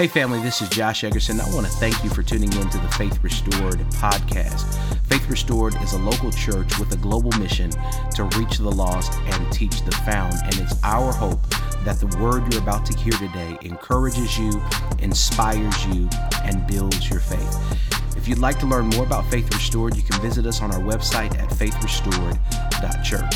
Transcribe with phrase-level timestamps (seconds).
[0.00, 1.40] Hey, family, this is Josh Eggerson.
[1.40, 4.64] I want to thank you for tuning in to the Faith Restored podcast.
[5.04, 7.70] Faith Restored is a local church with a global mission
[8.14, 10.32] to reach the lost and teach the found.
[10.42, 11.46] And it's our hope
[11.84, 14.58] that the word you're about to hear today encourages you,
[15.00, 16.08] inspires you,
[16.44, 18.16] and builds your faith.
[18.16, 20.80] If you'd like to learn more about Faith Restored, you can visit us on our
[20.80, 23.34] website at faithrestored.church.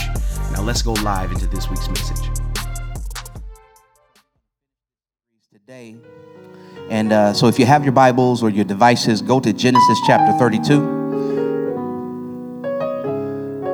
[0.51, 2.27] Now let's go live into this week's message.
[5.53, 5.96] Today,
[6.91, 10.36] and uh, so if you have your Bibles or your devices, go to Genesis chapter
[10.39, 10.75] 32.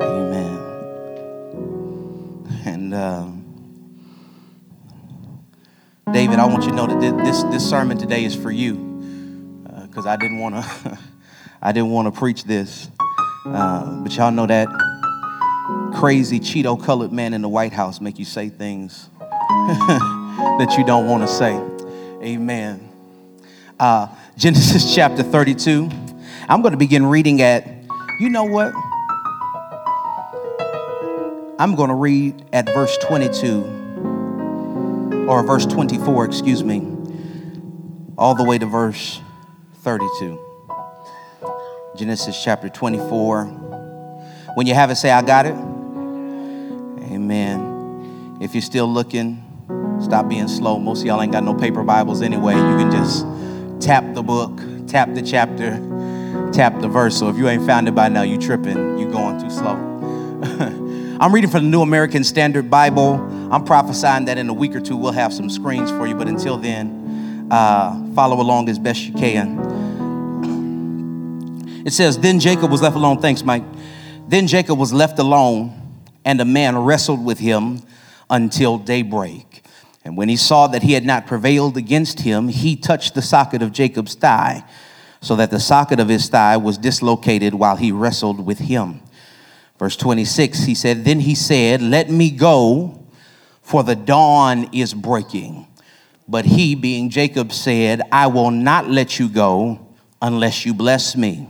[0.01, 0.57] Amen.
[2.65, 3.27] And uh,
[6.11, 8.75] David, I want you to know that this, this sermon today is for you
[9.87, 10.99] because uh, I didn't want to
[11.61, 12.89] I didn't want to preach this.
[13.45, 14.67] Uh, but y'all know that
[15.95, 21.07] crazy Cheeto colored man in the White House make you say things that you don't
[21.07, 21.53] want to say.
[22.23, 22.90] Amen.
[23.81, 25.89] Uh, Genesis chapter 32.
[26.47, 27.67] I'm going to begin reading at,
[28.19, 28.71] you know what?
[31.57, 36.95] I'm going to read at verse 22, or verse 24, excuse me,
[38.19, 39.19] all the way to verse
[39.77, 40.39] 32.
[41.97, 43.45] Genesis chapter 24.
[44.53, 45.55] When you have it, say, I got it.
[47.11, 48.37] Amen.
[48.41, 49.43] If you're still looking,
[50.03, 50.77] stop being slow.
[50.77, 52.53] Most y'all ain't got no paper Bibles anyway.
[52.53, 53.25] You can just
[53.81, 55.71] tap the book, tap the chapter,
[56.53, 57.17] tap the verse.
[57.17, 59.75] So if you ain't found it by now, you tripping, you going too slow.
[61.19, 63.15] I'm reading from the New American Standard Bible.
[63.51, 66.27] I'm prophesying that in a week or two we'll have some screens for you, but
[66.27, 69.89] until then, uh, follow along as best you can.
[71.83, 73.19] It says, Then Jacob was left alone.
[73.19, 73.63] Thanks, Mike.
[74.27, 75.73] Then Jacob was left alone,
[76.23, 77.81] and a man wrestled with him
[78.29, 79.63] until daybreak.
[80.03, 83.61] And when he saw that he had not prevailed against him, he touched the socket
[83.61, 84.63] of Jacob's thigh,
[85.21, 89.01] so that the socket of his thigh was dislocated while he wrestled with him.
[89.77, 93.05] Verse 26, he said, Then he said, Let me go,
[93.61, 95.67] for the dawn is breaking.
[96.27, 99.87] But he, being Jacob, said, I will not let you go
[100.21, 101.47] unless you bless me.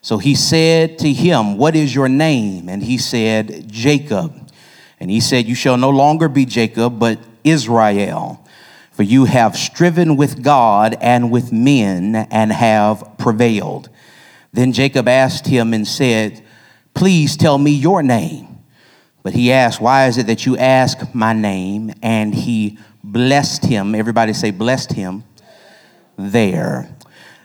[0.00, 2.68] So he said to him, What is your name?
[2.68, 4.34] And he said, Jacob.
[5.00, 8.44] And he said, You shall no longer be Jacob, but Israel.
[8.92, 13.90] For you have striven with God and with men and have prevailed.
[14.52, 16.42] Then Jacob asked him and said,
[16.94, 18.48] Please tell me your name.
[19.22, 21.92] But he asked, Why is it that you ask my name?
[22.02, 23.94] And he blessed him.
[23.94, 25.24] Everybody say, Blessed him
[26.16, 26.88] there.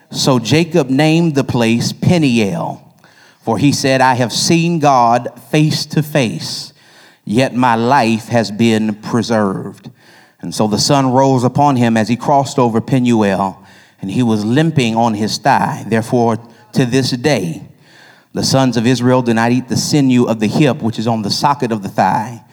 [0.10, 2.98] So Jacob named the place Peniel,
[3.42, 6.72] for he said, I have seen God face to face
[7.26, 9.90] yet my life has been preserved.
[10.42, 13.64] And so the sun rose upon him as he crossed over Penuel,
[14.02, 15.86] and he was limping on his thigh.
[15.88, 16.38] Therefore,
[16.74, 17.68] to this day,
[18.34, 21.22] the sons of Israel do not eat the sinew of the hip, which is on
[21.22, 22.44] the socket of the thigh,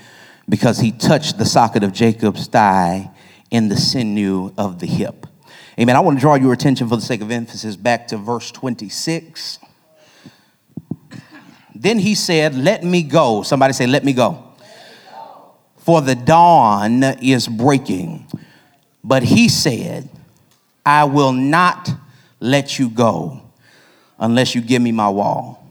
[0.48, 3.10] because he touched the socket of Jacob's thigh
[3.50, 5.26] in the sinew of the hip.
[5.80, 5.96] Amen.
[5.96, 9.60] I want to draw your attention for the sake of emphasis back to verse 26.
[11.74, 13.42] Then he said, Let me go.
[13.42, 14.47] Somebody say, Let me go
[15.88, 18.26] for the dawn is breaking.
[19.02, 20.06] But he said,
[20.84, 21.90] I will not
[22.40, 23.40] let you go
[24.18, 25.66] unless you give me my wall.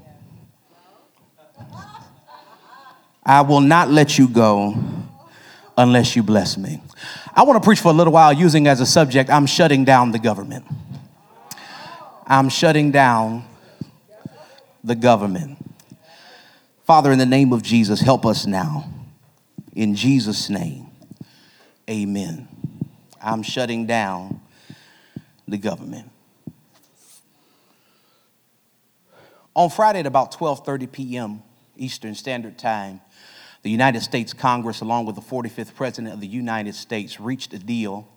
[3.23, 4.73] I will not let you go
[5.78, 6.81] unless you bless me.
[7.35, 10.13] I want to preach for a little while using as a subject, I'm shutting down
[10.13, 10.66] the government.
[12.25, 13.45] I'm shutting down
[14.84, 15.59] the government.
[16.85, 18.89] Father, in the name of Jesus, help us now.
[19.78, 20.88] In Jesus' name,
[21.88, 22.48] amen.
[23.22, 24.42] I'm shutting down
[25.48, 26.10] the government.
[29.56, 31.44] On Friday at about 12:30 p.m.
[31.76, 33.02] Eastern Standard Time,
[33.62, 37.59] the United States Congress, along with the 45th President of the United States, reached a
[37.59, 38.08] deal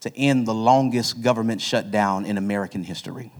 [0.00, 3.32] to end the longest government shutdown in American history.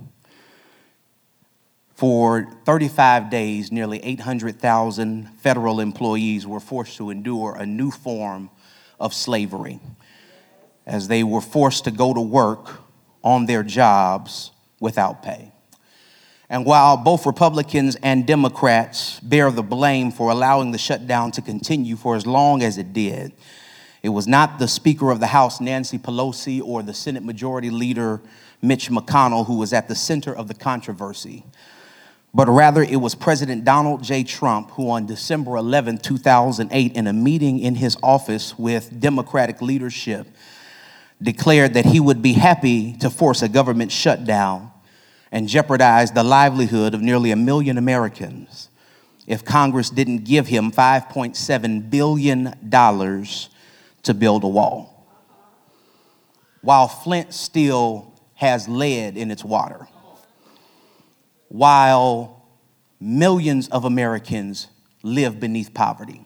[1.96, 8.50] For 35 days, nearly 800,000 federal employees were forced to endure a new form
[9.00, 9.81] of slavery
[10.84, 12.81] as they were forced to go to work
[13.25, 15.50] on their jobs without pay.
[16.50, 21.96] And while both Republicans and Democrats bear the blame for allowing the shutdown to continue
[21.96, 23.32] for as long as it did,
[24.02, 28.20] it was not the Speaker of the House, Nancy Pelosi, or the Senate Majority Leader,
[28.60, 31.43] Mitch McConnell, who was at the center of the controversy
[32.37, 34.23] but rather it was President Donald J.
[34.23, 40.27] Trump who, on December 11, 2008, in a meeting in his office with Democratic leadership,
[41.23, 44.71] declared that he would be happy to force a government shutdown
[45.33, 48.69] and jeopardize the livelihood of nearly a million Americans
[49.27, 52.55] if Congress didn't give him $5.7 billion
[54.03, 55.06] to build a wall.
[56.61, 59.89] While Flint still has lead in its water,
[61.48, 62.48] while
[63.00, 64.69] millions of Americans
[65.02, 66.25] live beneath poverty,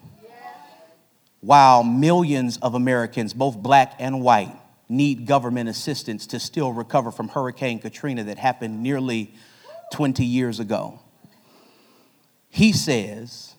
[1.40, 4.56] while millions of Americans, both black and white,
[4.88, 9.34] need government assistance to still recover from Hurricane Katrina that happened nearly
[9.92, 11.00] 20 years ago.
[12.48, 13.54] He says,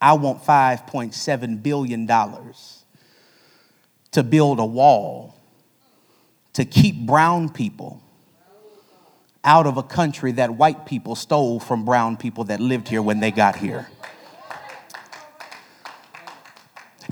[0.00, 5.36] I want $5.7 billion to build a wall
[6.54, 8.02] to keep brown people
[9.46, 13.20] out of a country that white people stole from brown people that lived here when
[13.20, 13.88] they got here.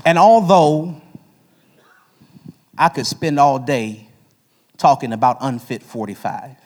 [0.05, 1.01] And although
[2.77, 4.09] I could spend all day
[4.77, 6.57] talking about unfit 45,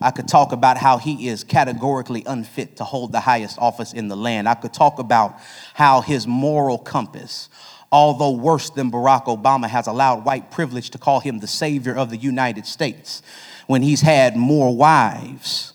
[0.00, 4.06] I could talk about how he is categorically unfit to hold the highest office in
[4.06, 4.48] the land.
[4.48, 5.40] I could talk about
[5.74, 7.48] how his moral compass,
[7.90, 12.10] although worse than Barack Obama, has allowed white privilege to call him the savior of
[12.10, 13.22] the United States
[13.68, 15.74] when he's had more wives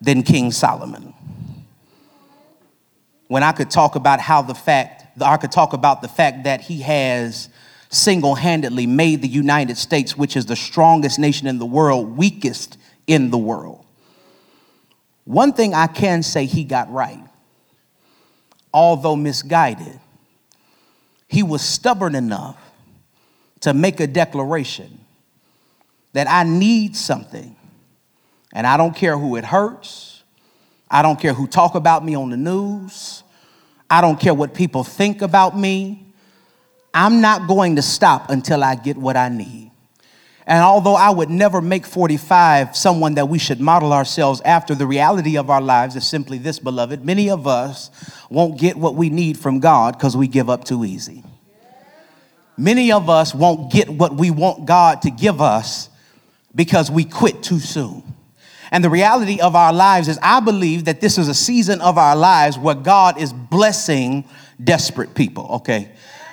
[0.00, 1.12] than King Solomon.
[3.28, 6.62] When I could talk about how the fact, I could talk about the fact that
[6.62, 7.50] he has
[7.90, 12.78] single handedly made the United States, which is the strongest nation in the world, weakest
[13.06, 13.84] in the world.
[15.24, 17.22] One thing I can say he got right,
[18.72, 20.00] although misguided,
[21.28, 22.56] he was stubborn enough
[23.60, 25.01] to make a declaration
[26.12, 27.56] that I need something,
[28.52, 30.22] and I don't care who it hurts,
[30.90, 33.22] I don't care who talk about me on the news,
[33.88, 36.06] I don't care what people think about me.
[36.94, 39.70] I'm not going to stop until I get what I need.
[40.46, 44.86] And although I would never make 45 someone that we should model ourselves after, the
[44.86, 47.04] reality of our lives is simply this, beloved.
[47.04, 47.90] Many of us
[48.28, 51.22] won't get what we need from God because we give up too easy.
[52.56, 55.88] Many of us won't get what we want God to give us
[56.54, 58.02] because we quit too soon.
[58.70, 61.98] And the reality of our lives is, I believe that this is a season of
[61.98, 64.24] our lives where God is blessing
[64.62, 65.92] desperate people, okay?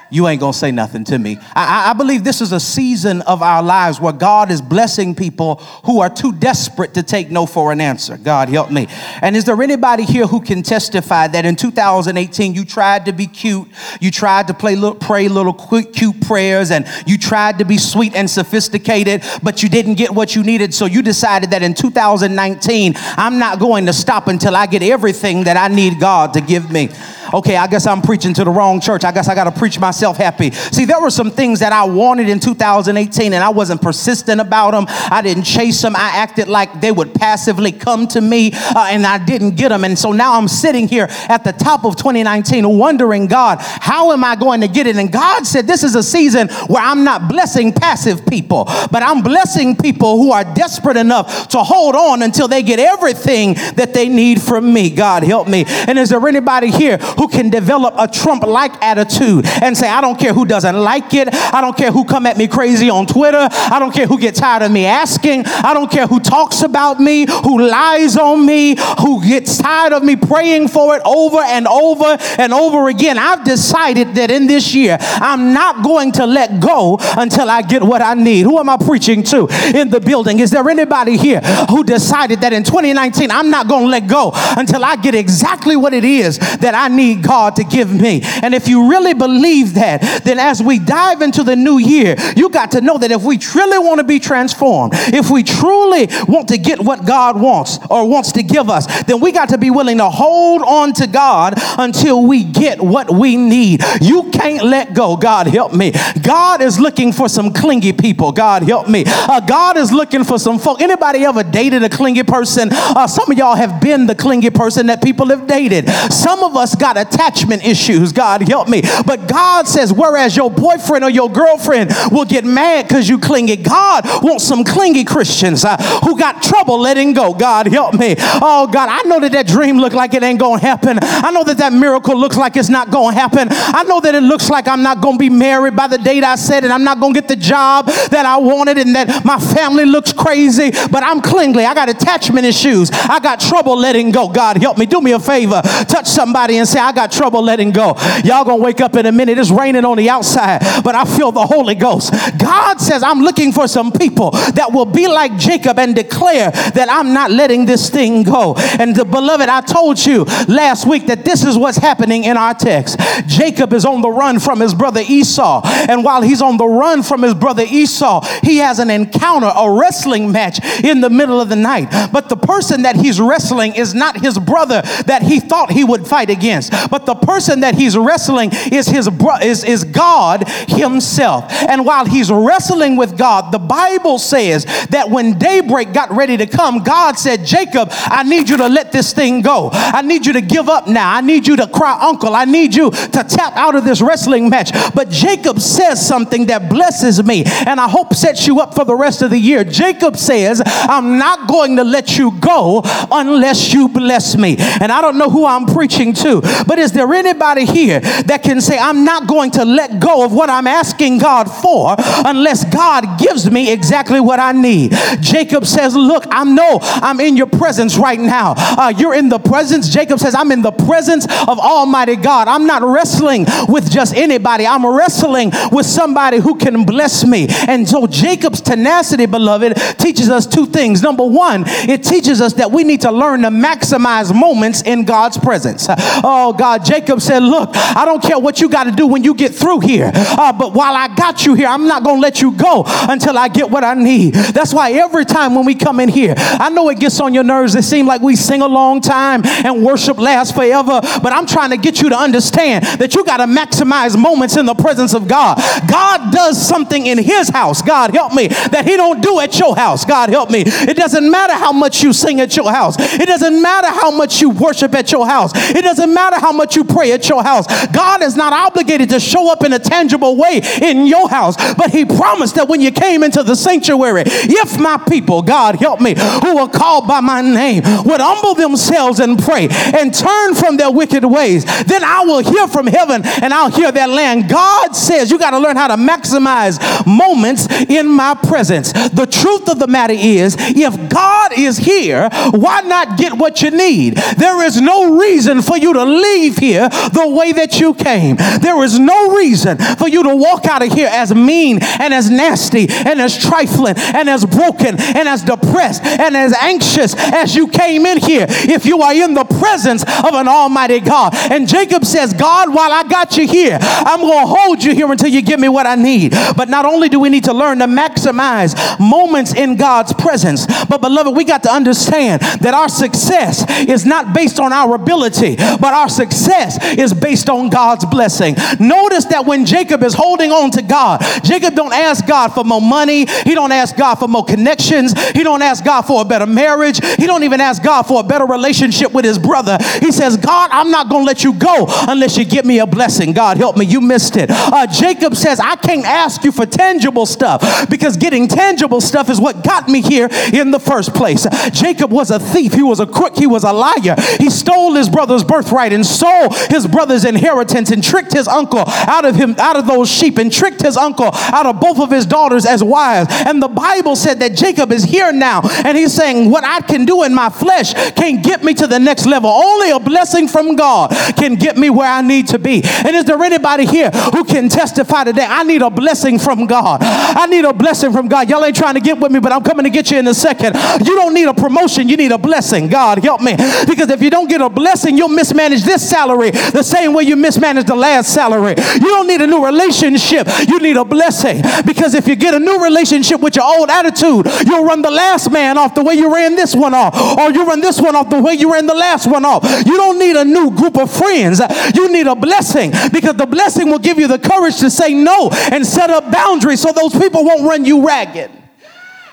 [0.09, 1.37] You ain't gonna say nothing to me.
[1.55, 5.55] I, I, believe this is a season of our lives where God is blessing people
[5.85, 8.17] who are too desperate to take no for an answer.
[8.17, 8.87] God help me.
[9.21, 13.27] And is there anybody here who can testify that in 2018 you tried to be
[13.27, 13.67] cute,
[14.01, 17.77] you tried to play little, pray little quick, cute prayers, and you tried to be
[17.77, 21.73] sweet and sophisticated, but you didn't get what you needed, so you decided that in
[21.73, 26.41] 2019 I'm not going to stop until I get everything that I need God to
[26.41, 26.89] give me.
[27.33, 29.03] Okay, I guess I'm preaching to the wrong church.
[29.03, 30.51] I guess I got to preach myself happy.
[30.51, 34.71] See, there were some things that I wanted in 2018 and I wasn't persistent about
[34.71, 34.85] them.
[34.87, 35.95] I didn't chase them.
[35.95, 39.83] I acted like they would passively come to me uh, and I didn't get them.
[39.83, 44.23] And so now I'm sitting here at the top of 2019 wondering, God, how am
[44.23, 44.95] I going to get it?
[44.95, 49.21] And God said, This is a season where I'm not blessing passive people, but I'm
[49.21, 54.09] blessing people who are desperate enough to hold on until they get everything that they
[54.09, 54.89] need from me.
[54.89, 55.65] God, help me.
[55.67, 59.99] And is there anybody here who can develop a Trump like attitude and say, I
[59.99, 61.27] don't care who doesn't like it.
[61.33, 63.45] I don't care who come at me crazy on Twitter.
[63.51, 65.45] I don't care who gets tired of me asking.
[65.45, 70.01] I don't care who talks about me, who lies on me, who gets tired of
[70.01, 73.17] me praying for it over and over and over again.
[73.17, 77.83] I've decided that in this year, I'm not going to let go until I get
[77.83, 78.43] what I need.
[78.43, 80.39] Who am I preaching to in the building?
[80.39, 84.31] Is there anybody here who decided that in 2019, I'm not going to let go
[84.33, 87.08] until I get exactly what it is that I need?
[87.09, 88.21] Need God to give me.
[88.23, 92.49] And if you really believe that, then as we dive into the new year, you
[92.49, 96.49] got to know that if we truly want to be transformed, if we truly want
[96.49, 99.69] to get what God wants or wants to give us, then we got to be
[99.71, 103.83] willing to hold on to God until we get what we need.
[104.01, 105.17] You can't let go.
[105.17, 105.93] God help me.
[106.21, 108.31] God is looking for some clingy people.
[108.31, 109.03] God help me.
[109.07, 110.81] Uh, God is looking for some folk.
[110.81, 112.69] Anybody ever dated a clingy person?
[112.71, 115.89] Uh, some of y'all have been the clingy person that people have dated.
[116.11, 118.11] Some of us got attachment issues.
[118.11, 118.81] God help me.
[119.05, 123.55] But God says, whereas your boyfriend or your girlfriend will get mad because you clingy,
[123.55, 127.33] God wants some clingy Christians uh, who got trouble letting go.
[127.33, 128.15] God help me.
[128.19, 130.99] Oh God, I know that that dream look like it ain't gonna happen.
[131.01, 133.47] I know that that miracle looks like it's not gonna happen.
[133.51, 136.35] I know that it looks like I'm not gonna be married by the date I
[136.35, 139.85] said and I'm not gonna get the job that I wanted and that my family
[139.85, 141.65] looks crazy, but I'm clingy.
[141.65, 142.91] I got attachment issues.
[142.91, 144.29] I got trouble letting go.
[144.29, 144.85] God help me.
[144.85, 145.61] Do me a favor.
[145.87, 147.93] Touch somebody and say, I got trouble letting go.
[148.23, 149.37] Y'all gonna wake up in a minute.
[149.37, 152.11] It's raining on the outside, but I feel the Holy Ghost.
[152.39, 156.87] God says, I'm looking for some people that will be like Jacob and declare that
[156.89, 158.55] I'm not letting this thing go.
[158.79, 162.55] And the beloved, I told you last week that this is what's happening in our
[162.55, 162.99] text.
[163.27, 165.61] Jacob is on the run from his brother Esau.
[165.87, 169.71] And while he's on the run from his brother Esau, he has an encounter, a
[169.71, 172.09] wrestling match in the middle of the night.
[172.11, 176.07] But the person that he's wrestling is not his brother that he thought he would
[176.07, 181.51] fight against, but the person that he's wrestling is his bro- is, is God himself.
[181.69, 186.45] And while he's wrestling with God, the Bible says that when daybreak got ready to
[186.45, 189.69] come, God said, Jacob, I need you to let this thing go.
[189.73, 191.13] I need you to give up now.
[191.13, 192.35] I need you to cry uncle.
[192.35, 194.71] I need you to tap out of this wrestling match.
[194.93, 198.95] But Jacob says something that blesses me and I hope sets you up for the
[198.95, 199.63] rest of the year.
[199.63, 204.57] Jacob says, I'm not going to let you go unless you bless me.
[204.59, 208.61] And I don't know who I'm preaching to, but is there anybody here that can
[208.61, 213.19] say, I'm not going to let go of what I'm asking God for unless God
[213.19, 214.93] gives me exactly what I need?
[215.21, 218.53] Jacob says, Look, I know I'm in your presence right now.
[218.57, 219.89] Uh, you're in the presence.
[219.89, 222.47] Jacob says, I'm in the presence of Almighty God.
[222.47, 227.47] I'm not wrestling with just anybody, I'm wrestling with somebody who can bless me.
[227.67, 231.01] And so Jacob's tenacity, beloved, teaches us two things.
[231.01, 235.37] Number one, it teaches us that we need to learn to maximize moments in God's
[235.37, 235.87] presence.
[235.89, 239.33] Oh, God, Jacob said, Look, I don't care what you got to do when you
[239.33, 242.41] get through here, uh, but while I got you here, I'm not going to let
[242.41, 244.33] you go until I get what I need.
[244.33, 247.43] That's why every time when we come in here, I know it gets on your
[247.43, 247.75] nerves.
[247.75, 251.71] It seems like we sing a long time and worship lasts forever, but I'm trying
[251.71, 255.27] to get you to understand that you got to maximize moments in the presence of
[255.27, 255.57] God.
[255.89, 257.81] God does something in his house.
[257.81, 260.05] God help me that he don't do at your house.
[260.05, 260.63] God help me.
[260.65, 262.95] It doesn't matter how much you sing at your house.
[262.99, 265.51] It doesn't matter how much you worship at your house.
[265.55, 267.67] It doesn't matter how much you pray at your house.
[267.87, 271.91] God is not obligated to show up in a tangible way in your house, but
[271.91, 276.15] he promised that when you came into the sanctuary, if my people, God help me,
[276.17, 280.91] who are called by my name, would humble themselves and pray and turn from their
[280.91, 284.49] wicked ways, then I will hear from heaven and I'll hear their land.
[284.49, 288.93] God says you got to learn how to maximize moments in my presence.
[288.93, 293.71] The truth of the matter is, if God is here, why not get what you
[293.71, 294.15] need?
[294.37, 298.35] There is no reason for you to leave here the way that you came.
[298.61, 302.29] There is no reason for you to walk out of here as mean and as
[302.29, 307.67] nasty and as trifling and as broken and as depressed and as anxious as you
[307.67, 311.33] came in here if you are in the presence of an almighty God.
[311.35, 315.11] And Jacob says, God, while I got you here, I'm going to hold you here
[315.11, 316.31] until you give me what I need.
[316.55, 321.01] But not only do we need to learn to maximize moments in God's presence, but
[321.01, 325.93] beloved, we got to understand that our success is not based on our ability, but
[325.93, 328.55] our success is based on God's blessing.
[328.79, 332.81] Notice that when Jacob is holding on to God, Jacob don't ask God for more
[332.81, 336.45] money, he don't ask God for more connections, he don't ask God for a better
[336.45, 339.77] marriage, he don't even ask God for a better relationship with his brother.
[340.01, 342.87] He says, God, I'm not going to let you go unless you give me a
[342.87, 343.31] blessing.
[343.31, 343.85] God, help me.
[343.85, 344.49] You missed it.
[344.51, 349.39] Uh, Jacob says, I can't ask you for tangible stuff because getting tangible stuff is
[349.39, 351.47] what got me here in the first place.
[351.71, 354.15] Jacob was a thief, he was a crook, he was a liar.
[354.37, 359.25] He stole his brother's birthright and stole his brother's inheritance and tricked his uncle out
[359.25, 362.25] of him, out of those sheep, and tricked his uncle out of both of his
[362.25, 363.29] daughters as wives.
[363.31, 367.05] And the Bible said that Jacob is here now, and he's saying, What I can
[367.05, 369.49] do in my flesh can't get me to the next level.
[369.49, 372.81] Only a blessing from God can get me where I need to be.
[372.83, 375.45] And is there anybody here who can testify today?
[375.47, 376.99] I need a blessing from God.
[377.01, 378.49] I need a blessing from God.
[378.49, 380.33] Y'all ain't trying to get with me, but I'm coming to get you in a
[380.33, 380.75] second.
[381.05, 382.87] You don't need a promotion, you need a blessing.
[382.87, 383.55] God, help me.
[383.87, 387.35] Because if you don't get a blessing, you'll mismanage this salary the same way you
[387.35, 388.75] mismanaged the last salary.
[388.95, 391.61] You don't need a new relationship, you need a blessing.
[391.85, 395.51] Because if you get a new relationship with your old attitude, you'll run the last
[395.51, 398.29] man off the way you ran this one off, or you run this one off
[398.29, 399.63] the way you ran the last one off.
[399.85, 401.61] You don't need a new group of friends,
[401.93, 405.49] you need a blessing because the blessing will give you the courage to say no
[405.71, 408.51] and set up boundaries so those people won't run you ragged.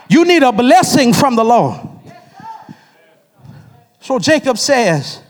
[0.08, 1.80] You need a blessing from the Lord.
[4.00, 5.20] So Jacob says,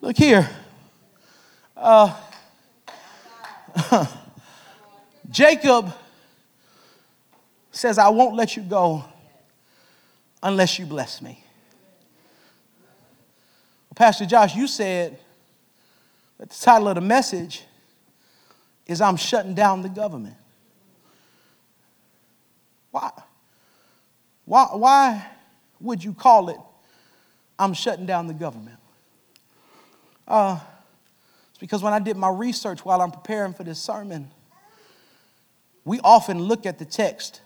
[0.00, 0.48] Look here.
[1.76, 2.14] Uh,
[5.30, 5.92] Jacob
[7.72, 9.04] says, I won't let you go
[10.42, 11.42] unless you bless me.
[13.88, 15.18] Well, Pastor Josh, you said
[16.38, 17.64] that the title of the message
[18.86, 20.36] is I'm shutting down the government.
[22.92, 23.10] Why?
[24.44, 25.26] Why, why
[25.80, 26.58] would you call it
[27.58, 28.77] I'm shutting down the government?
[30.28, 30.60] Uh,
[31.58, 34.30] It's because when I did my research while I'm preparing for this sermon,
[35.84, 37.40] we often look at the text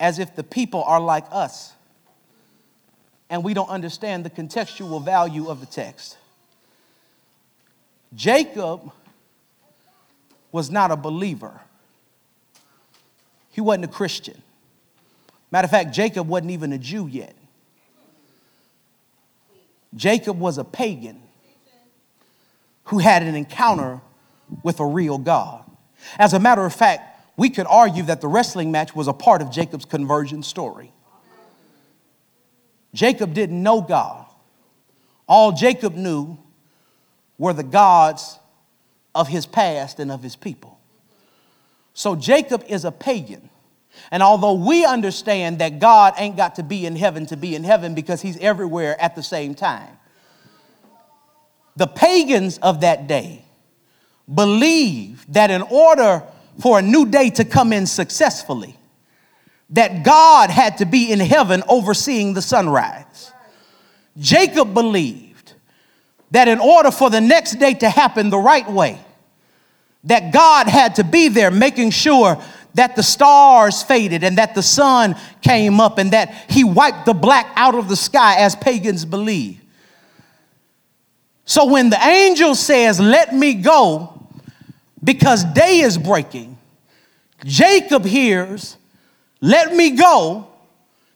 [0.00, 1.74] as if the people are like us,
[3.28, 6.16] and we don't understand the contextual value of the text.
[8.14, 8.90] Jacob
[10.50, 11.60] was not a believer,
[13.50, 14.40] he wasn't a Christian.
[15.50, 17.34] Matter of fact, Jacob wasn't even a Jew yet.
[19.94, 21.20] Jacob was a pagan
[22.84, 24.00] who had an encounter
[24.62, 25.64] with a real God.
[26.18, 29.42] As a matter of fact, we could argue that the wrestling match was a part
[29.42, 30.92] of Jacob's conversion story.
[32.92, 34.26] Jacob didn't know God.
[35.26, 36.38] All Jacob knew
[37.38, 38.38] were the gods
[39.14, 40.78] of his past and of his people.
[41.94, 43.50] So Jacob is a pagan.
[44.10, 47.64] And although we understand that God ain't got to be in heaven to be in
[47.64, 49.98] heaven because he's everywhere at the same time,
[51.76, 53.44] the pagans of that day
[54.32, 56.22] believed that in order
[56.60, 58.76] for a new day to come in successfully,
[59.70, 63.32] that God had to be in heaven overseeing the sunrise.
[64.18, 65.54] Jacob believed
[66.30, 69.00] that in order for the next day to happen the right way,
[70.04, 72.40] that God had to be there making sure
[72.74, 77.14] that the stars faded and that the sun came up and that he wiped the
[77.14, 79.63] black out of the sky as pagans believe.
[81.44, 84.10] So when the angel says, Let me go
[85.02, 86.56] because day is breaking,
[87.44, 88.76] Jacob hears,
[89.40, 90.48] Let me go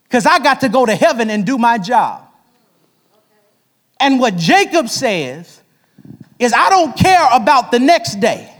[0.04, 2.24] because I got to go to heaven and do my job.
[4.00, 5.60] And what Jacob says
[6.38, 8.54] is, I don't care about the next day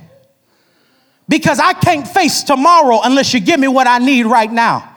[1.29, 4.97] because I can't face tomorrow unless you give me what I need right now.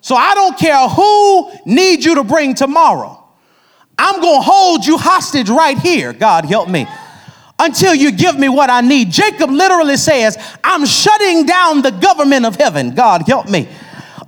[0.00, 3.19] So I don't care who needs you to bring tomorrow.
[4.02, 6.12] I'm going to hold you hostage right here.
[6.12, 6.86] God help me.
[7.58, 9.10] Until you give me what I need.
[9.10, 12.94] Jacob literally says, I'm shutting down the government of heaven.
[12.94, 13.68] God help me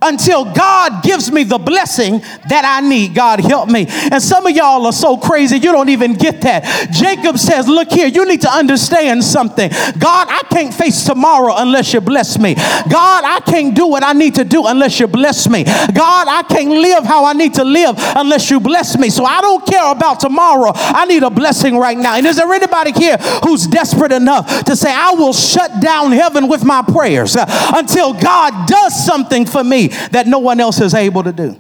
[0.03, 2.19] until God gives me the blessing
[2.49, 3.15] that I need.
[3.15, 3.87] God help me.
[3.89, 6.91] And some of y'all are so crazy, you don't even get that.
[6.93, 9.71] Jacob says, Look here, you need to understand something.
[9.99, 12.55] God, I can't face tomorrow unless you bless me.
[12.55, 15.65] God, I can't do what I need to do unless you bless me.
[15.65, 19.11] God, I can't live how I need to live unless you bless me.
[19.11, 20.73] So I don't care about tomorrow.
[20.75, 22.17] I need a blessing right now.
[22.17, 26.49] And is there anybody here who's desperate enough to say, I will shut down heaven
[26.49, 30.95] with my prayers uh, until God does something for me that no one else is
[30.95, 31.57] able to do.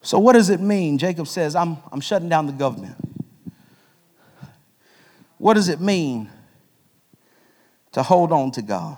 [0.00, 0.96] So, what does it mean?
[0.96, 2.96] Jacob says, I'm, I'm shutting down the government.
[5.36, 6.30] What does it mean
[7.92, 8.96] to hold on to God?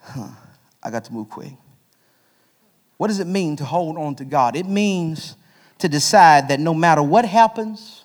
[0.00, 0.28] Huh,
[0.82, 1.52] I got to move quick.
[2.98, 4.56] What does it mean to hold on to God?
[4.56, 5.36] It means
[5.78, 8.04] to decide that no matter what happens,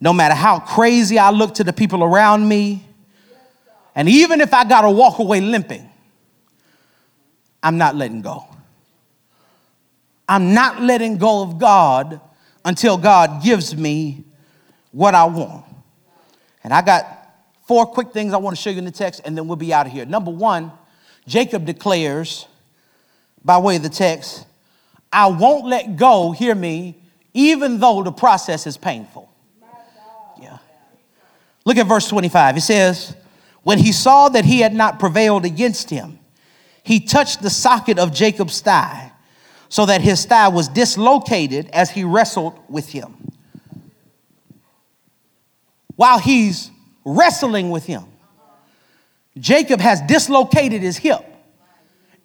[0.00, 2.87] no matter how crazy I look to the people around me,
[3.98, 5.90] and even if I got to walk away limping,
[7.60, 8.44] I'm not letting go.
[10.28, 12.20] I'm not letting go of God
[12.64, 14.22] until God gives me
[14.92, 15.64] what I want.
[16.62, 17.06] And I got
[17.66, 19.74] four quick things I want to show you in the text, and then we'll be
[19.74, 20.06] out of here.
[20.06, 20.70] Number one,
[21.26, 22.46] Jacob declares,
[23.44, 24.46] by way of the text,
[25.12, 27.02] I won't let go, hear me,
[27.34, 29.28] even though the process is painful.
[30.40, 30.58] Yeah.
[31.64, 32.58] Look at verse 25.
[32.58, 33.16] It says,
[33.68, 36.18] when he saw that he had not prevailed against him,
[36.82, 39.12] he touched the socket of Jacob's thigh,
[39.68, 43.14] so that his thigh was dislocated as he wrestled with him.
[45.96, 46.70] While he's
[47.04, 48.04] wrestling with him,
[49.36, 51.22] Jacob has dislocated his hip.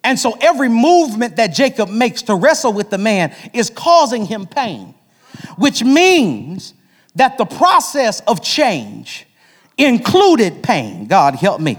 [0.02, 4.46] And so every movement that Jacob makes to wrestle with the man is causing him
[4.46, 4.94] pain,
[5.58, 6.72] which means
[7.16, 9.26] that the process of change
[9.76, 11.06] included pain.
[11.06, 11.78] God help me.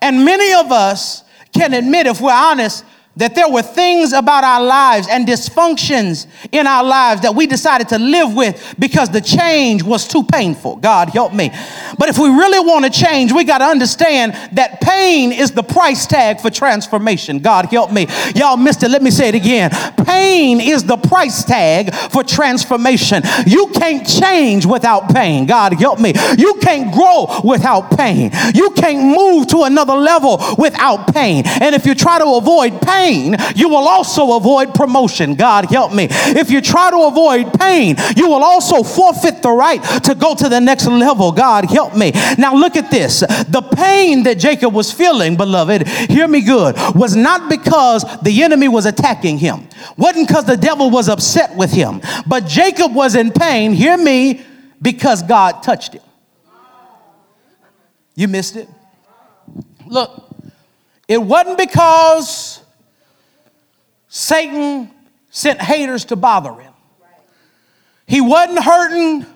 [0.00, 2.84] And many of us can admit, if we're honest,
[3.18, 7.88] that there were things about our lives and dysfunctions in our lives that we decided
[7.88, 10.76] to live with because the change was too painful.
[10.76, 11.50] God help me.
[11.98, 15.64] But if we really want to change, we got to understand that pain is the
[15.64, 17.40] price tag for transformation.
[17.40, 18.06] God help me.
[18.36, 18.90] Y'all missed it.
[18.90, 19.70] Let me say it again.
[20.04, 23.22] Pain is the price tag for transformation.
[23.46, 25.46] You can't change without pain.
[25.46, 26.12] God help me.
[26.38, 28.30] You can't grow without pain.
[28.54, 31.42] You can't move to another level without pain.
[31.46, 35.34] And if you try to avoid pain, pain, you will also avoid promotion.
[35.34, 36.08] God help me.
[36.10, 40.48] If you try to avoid pain, you will also forfeit the right to go to
[40.48, 41.32] the next level.
[41.32, 42.12] God help me.
[42.36, 43.20] Now look at this.
[43.20, 48.68] The pain that Jacob was feeling, beloved, hear me good, was not because the enemy
[48.68, 49.68] was attacking him.
[49.96, 52.00] Wasn't because the devil was upset with him.
[52.26, 54.44] But Jacob was in pain, hear me,
[54.80, 56.02] because God touched him.
[58.14, 58.68] You missed it.
[59.86, 60.24] Look,
[61.06, 62.60] it wasn't because
[64.08, 64.90] Satan
[65.30, 66.72] sent haters to bother him.
[68.06, 69.26] He wasn't hurting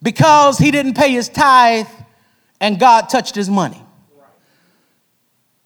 [0.00, 1.88] because he didn't pay his tithe
[2.60, 3.82] and God touched his money.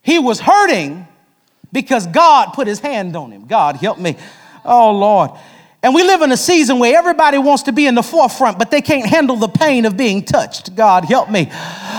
[0.00, 1.06] He was hurting
[1.72, 3.46] because God put his hand on him.
[3.46, 4.16] God help me.
[4.64, 5.32] Oh Lord.
[5.82, 8.70] And we live in a season where everybody wants to be in the forefront, but
[8.70, 10.76] they can't handle the pain of being touched.
[10.76, 11.50] God, help me.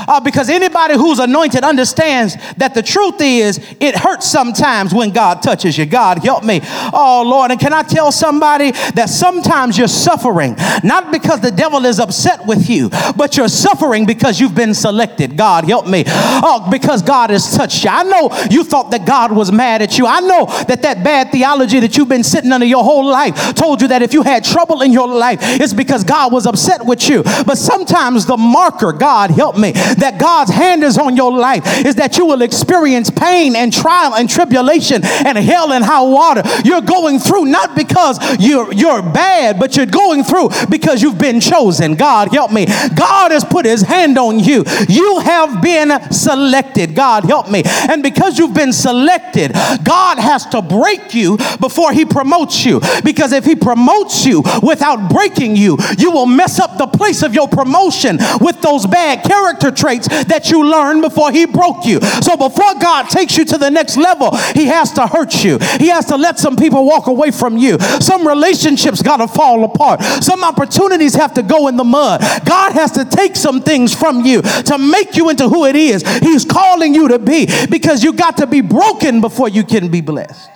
[0.07, 5.41] Uh, because anybody who's anointed understands that the truth is it hurts sometimes when God
[5.41, 5.85] touches you.
[5.85, 6.61] God, help me.
[6.93, 7.51] Oh, Lord.
[7.51, 12.45] And can I tell somebody that sometimes you're suffering, not because the devil is upset
[12.45, 15.35] with you, but you're suffering because you've been selected.
[15.37, 16.03] God, help me.
[16.07, 17.89] Oh, because God has touched you.
[17.89, 20.07] I know you thought that God was mad at you.
[20.07, 23.73] I know that that bad theology that you've been sitting under your whole life told
[23.73, 26.85] told you that if you had trouble in your life, it's because God was upset
[26.85, 27.23] with you.
[27.23, 31.95] But sometimes the marker, God help me, that God's hand is on your life is
[31.95, 36.43] that you will experience pain and trial and tribulation and hell and high water.
[36.63, 41.39] You're going through not because you're, you're bad, but you're going through because you've been
[41.39, 41.95] chosen.
[41.95, 42.65] God help me.
[42.95, 44.63] God has put his hand on you.
[44.87, 46.95] You have been selected.
[46.95, 47.63] God help me.
[47.65, 49.53] And because you've been selected,
[49.83, 52.81] God has to break you before he promotes you.
[53.03, 57.33] Because if he promotes you without breaking you, you will mess up the place of
[57.33, 61.99] your promotion with those bad character traits that you learned before He broke you.
[62.21, 65.57] So before God takes you to the next level, He has to hurt you.
[65.77, 67.77] He has to let some people walk away from you.
[67.99, 70.01] Some relationships got to fall apart.
[70.23, 72.21] Some opportunities have to go in the mud.
[72.45, 76.03] God has to take some things from you to make you into who it is
[76.19, 79.99] He's calling you to be because you got to be broken before you can be
[79.99, 80.49] blessed.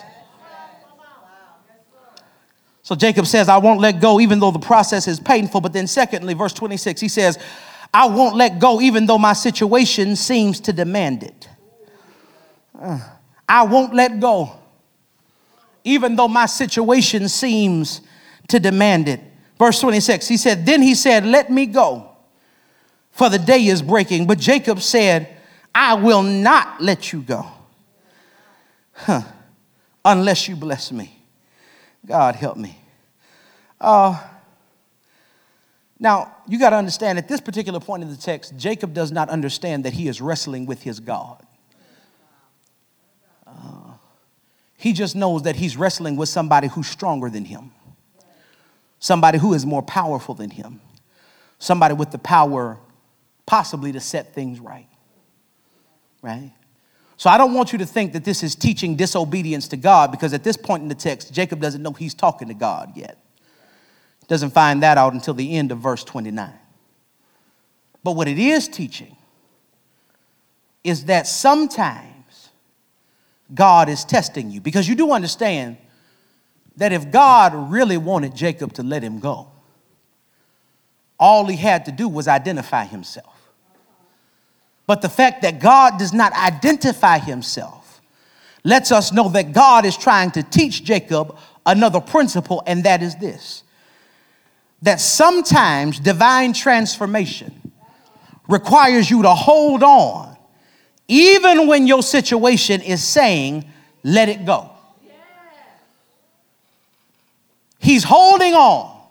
[2.88, 5.60] So Jacob says, I won't let go even though the process is painful.
[5.60, 7.38] But then, secondly, verse 26, he says,
[7.93, 11.50] I won't let go even though my situation seems to demand it.
[12.80, 13.00] Uh,
[13.47, 14.52] I won't let go
[15.84, 18.02] even though my situation seems
[18.50, 19.21] to demand it.
[19.58, 22.12] Verse 26, he said, Then he said, Let me go,
[23.12, 24.28] for the day is breaking.
[24.28, 25.36] But Jacob said,
[25.73, 27.45] I will not let you go
[28.97, 29.21] huh,
[30.04, 31.17] unless you bless me.
[32.06, 32.78] God help me.
[33.80, 34.19] Uh,
[35.99, 39.29] now, you got to understand at this particular point in the text, Jacob does not
[39.29, 41.43] understand that he is wrestling with his God.
[43.47, 43.93] Uh,
[44.77, 47.71] he just knows that he's wrestling with somebody who's stronger than him,
[48.99, 50.81] somebody who is more powerful than him,
[51.57, 52.77] somebody with the power
[53.47, 54.88] possibly to set things right.
[56.21, 56.51] Right?
[57.15, 60.33] So I don't want you to think that this is teaching disobedience to God because
[60.33, 63.17] at this point in the text, Jacob doesn't know he's talking to God yet.
[64.28, 66.54] Doesn't find that out until the end of verse 29.
[68.04, 69.16] But what it is teaching
[70.84, 72.50] is that sometimes
[73.54, 75.78] God is testing you because you do understand
[76.78, 79.48] that if God really wanted Jacob to let him go,
[81.20, 83.52] all he had to do was identify himself.
[84.86, 88.02] But the fact that God does not identify himself
[88.63, 93.16] lets us know that God is trying to teach Jacob another principle, and that is
[93.16, 93.63] this
[94.82, 97.54] that sometimes divine transformation
[98.48, 100.38] requires you to hold on,
[101.08, 103.66] even when your situation is saying,
[104.04, 104.72] let it go.
[107.80, 109.02] He's holding on,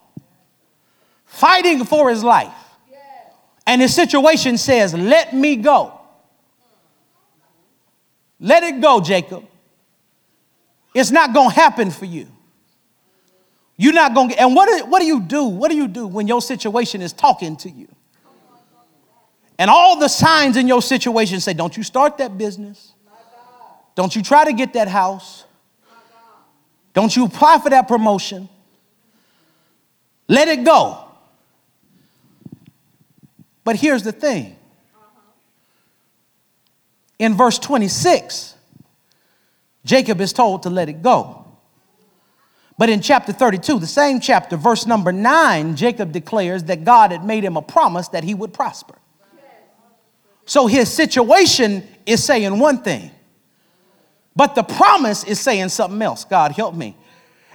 [1.27, 2.53] fighting for his life
[3.67, 5.93] and his situation says, Let me go.
[8.39, 9.45] Let it go, Jacob.
[10.95, 12.29] It's not going to happen for you.
[13.77, 15.45] You're not going to, get, and what do, what do you do?
[15.45, 17.89] What do you do when your situation is talking to you?
[19.59, 22.93] And all the signs in your situation say, Don't you start that business.
[23.95, 25.45] Don't you try to get that house.
[26.93, 28.49] Don't you apply for that promotion.
[30.29, 31.03] Let it go.
[33.65, 34.57] But here's the thing
[37.19, 38.55] in verse 26,
[39.85, 41.46] Jacob is told to let it go.
[42.79, 47.25] But in chapter 32, the same chapter, verse number 9, Jacob declares that God had
[47.25, 48.97] made him a promise that he would prosper.
[50.45, 53.11] So his situation is saying one thing,
[54.37, 56.25] But the promise is saying something else.
[56.25, 56.97] God, help me.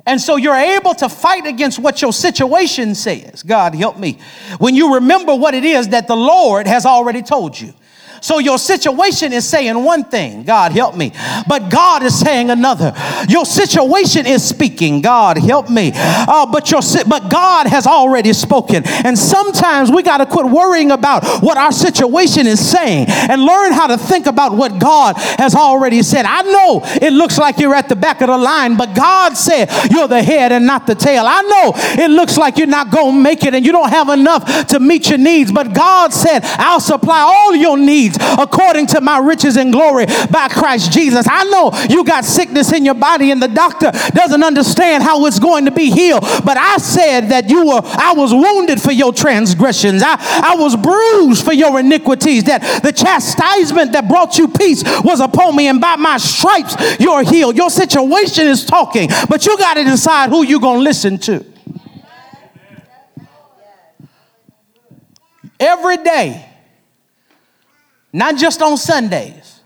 [0.05, 3.43] And so you're able to fight against what your situation says.
[3.43, 4.17] God, help me.
[4.57, 7.73] When you remember what it is that the Lord has already told you.
[8.21, 11.12] So your situation is saying one thing, God help me,
[11.47, 12.93] but God is saying another.
[13.27, 18.84] Your situation is speaking, God help me, uh, but your but God has already spoken.
[18.86, 23.73] And sometimes we got to quit worrying about what our situation is saying and learn
[23.73, 26.25] how to think about what God has already said.
[26.27, 29.67] I know it looks like you're at the back of the line, but God said
[29.89, 31.23] you're the head and not the tail.
[31.25, 34.10] I know it looks like you're not going to make it and you don't have
[34.10, 39.02] enough to meet your needs, but God said, I'll supply all your needs according to
[39.02, 41.26] my riches and glory by Christ Jesus.
[41.30, 45.39] I know you got sickness in your body and the doctor doesn't understand how it's
[45.39, 49.13] going to be healed, but I said that you were, I was wounded for your
[49.13, 50.04] transgressions.
[50.06, 55.19] I, I was bruised for your iniquities, that the chastisement that brought you peace was
[55.19, 57.56] upon me, and by my stripes you're healed.
[57.56, 61.45] Your situation is talking, but you got to decide who you're going to listen to.
[65.60, 66.50] Every day,
[68.13, 69.60] not just on Sundays.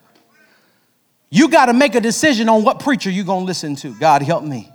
[1.29, 3.93] You got to make a decision on what preacher you're going to listen to.
[3.95, 4.71] God help me.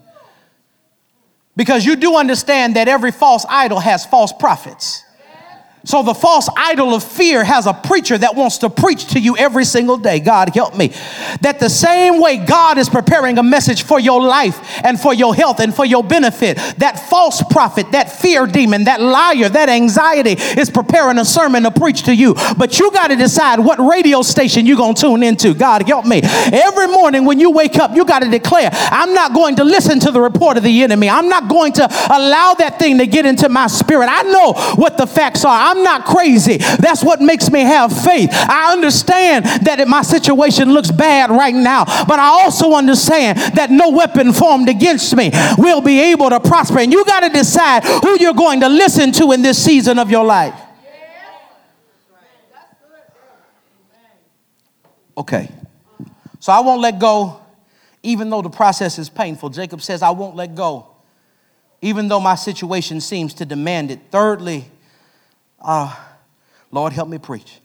[1.56, 5.04] Because you do understand that every false idol has false prophets.
[5.84, 9.36] So the false idol of fear has a preacher that wants to preach to you
[9.36, 10.20] every single day.
[10.20, 10.88] God help me.
[11.40, 15.34] That the same way God is preparing a message for your life and for your
[15.34, 20.32] health and for your benefit, that false prophet, that fear demon, that liar, that anxiety
[20.60, 22.34] is preparing a sermon to preach to you.
[22.58, 25.54] But you got to decide what radio station you're going to tune into.
[25.54, 26.20] God help me.
[26.22, 29.98] Every morning when you wake up, you got to declare, I'm not going to listen
[30.00, 31.08] to the report of the enemy.
[31.08, 34.08] I'm not going to allow that thing to get into my spirit.
[34.10, 35.69] I know what the facts are.
[35.70, 36.56] I'm not crazy.
[36.56, 38.30] That's what makes me have faith.
[38.32, 43.90] I understand that my situation looks bad right now, but I also understand that no
[43.90, 46.80] weapon formed against me will be able to prosper.
[46.80, 50.10] And you got to decide who you're going to listen to in this season of
[50.10, 50.54] your life.
[55.16, 55.50] Okay.
[56.40, 57.40] So I won't let go,
[58.02, 59.50] even though the process is painful.
[59.50, 60.86] Jacob says, I won't let go,
[61.82, 64.00] even though my situation seems to demand it.
[64.10, 64.64] Thirdly,
[65.60, 65.94] uh,
[66.70, 67.60] Lord, help me preach.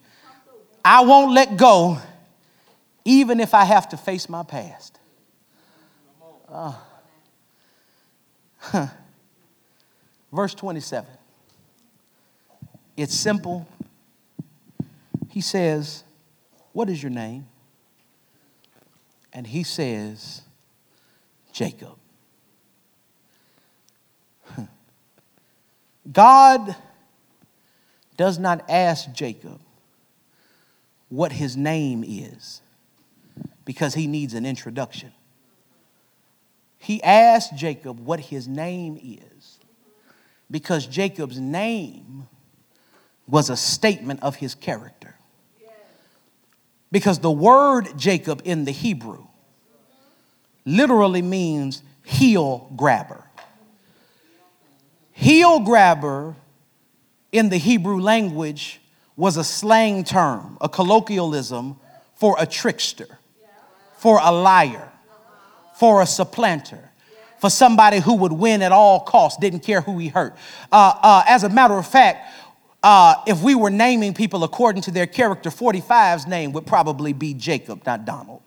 [0.84, 1.98] I won't let go
[3.06, 5.00] even if I have to face my past.
[6.50, 6.74] Uh,
[8.58, 8.88] huh.
[10.32, 11.10] Verse 27.
[12.98, 13.68] It's simple.
[15.30, 16.04] He says,
[16.74, 17.48] What is your name?
[19.32, 20.42] And he says,
[21.52, 21.96] Jacob.
[26.12, 26.76] God
[28.18, 29.60] does not ask Jacob
[31.10, 32.62] what his name is
[33.64, 35.12] because he needs an introduction.
[36.78, 39.60] He asked Jacob what his name is
[40.52, 42.28] because Jacob's name
[43.28, 45.16] was a statement of his character.
[46.92, 49.26] Because the word Jacob in the Hebrew
[50.66, 53.24] literally means heel grabber.
[55.12, 56.36] Heel grabber
[57.36, 58.80] in the Hebrew language
[59.18, 61.78] was a slang term, a colloquialism
[62.16, 63.20] for a trickster,
[63.98, 64.90] for a liar,
[65.76, 66.92] for a supplanter,
[67.40, 70.34] for somebody who would win at all costs, didn't care who he hurt.
[70.72, 72.32] Uh, uh, as a matter of fact,
[72.82, 77.34] uh, if we were naming people according to their character, 45's name would probably be
[77.34, 78.42] Jacob, not Donald.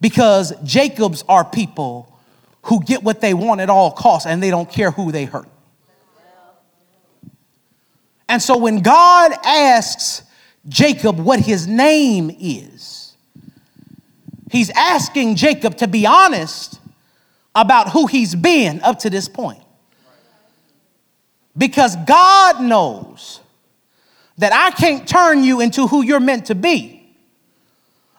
[0.00, 2.16] Because Jacobs are people
[2.64, 5.48] who get what they want at all costs and they don't care who they hurt.
[8.28, 10.22] And so when God asks
[10.68, 13.14] Jacob what his name is,
[14.50, 16.80] he's asking Jacob to be honest
[17.54, 19.62] about who he's been up to this point.
[21.56, 23.40] Because God knows
[24.38, 27.14] that I can't turn you into who you're meant to be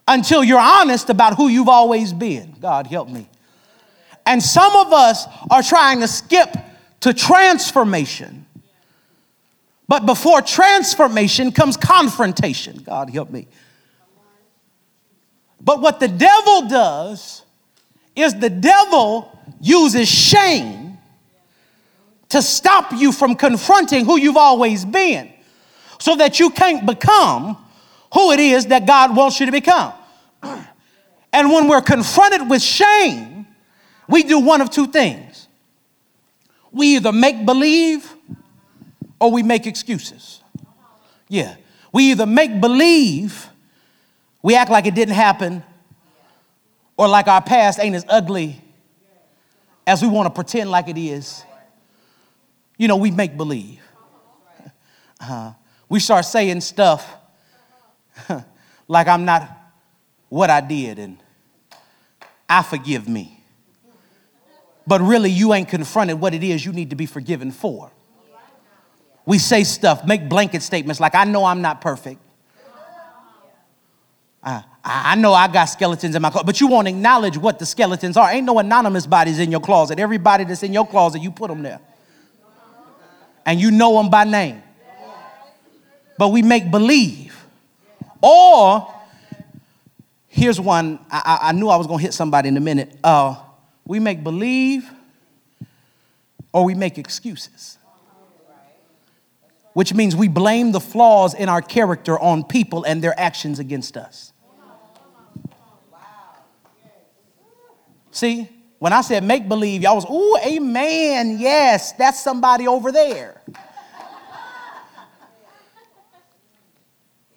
[0.08, 2.56] until you're honest about who you've always been.
[2.62, 3.28] God help me.
[4.26, 6.56] And some of us are trying to skip
[7.02, 8.46] to transformation
[9.88, 12.78] but before transformation comes confrontation.
[12.78, 13.48] God help me.
[15.62, 17.44] But what the devil does
[18.16, 20.98] is the devil uses shame
[22.30, 25.32] to stop you from confronting who you've always been
[26.00, 27.58] so that you can't become
[28.14, 29.94] who it is that God wants you to become.
[31.34, 33.46] And when we're confronted with shame,
[34.08, 35.50] we do one of two things.
[36.72, 38.15] We either make believe
[39.20, 40.42] or we make excuses.
[41.28, 41.56] Yeah.
[41.92, 43.50] We either make believe
[44.46, 45.64] We act like it didn't happen
[46.98, 48.62] or like our past ain't as ugly
[49.88, 51.44] as we want to pretend like it is.
[52.78, 53.82] You know, we make believe.
[55.20, 55.54] Uh,
[55.90, 57.10] we start saying stuff
[58.88, 59.50] like I'm not
[60.30, 61.18] what I did and
[62.48, 63.44] I forgive me.
[64.86, 67.92] But really, you ain't confronted what it is you need to be forgiven for.
[69.26, 72.22] We say stuff, make blanket statements like, I know I'm not perfect.
[74.44, 77.66] I, I know I got skeletons in my closet, but you won't acknowledge what the
[77.66, 78.30] skeletons are.
[78.30, 79.98] Ain't no anonymous bodies in your closet.
[79.98, 81.80] Everybody that's in your closet, you put them there.
[83.48, 84.62] And you know them by name.
[86.18, 87.36] But we make believe.
[88.22, 88.94] Or,
[90.28, 92.96] here's one, I, I knew I was going to hit somebody in a minute.
[93.04, 93.36] Uh,
[93.86, 94.90] we make believe
[96.54, 97.78] or we make excuses
[99.76, 103.98] which means we blame the flaws in our character on people and their actions against
[103.98, 104.32] us.
[108.10, 108.48] See,
[108.80, 113.42] when I said make believe, y'all was, ooh, amen, yes, that's somebody over there.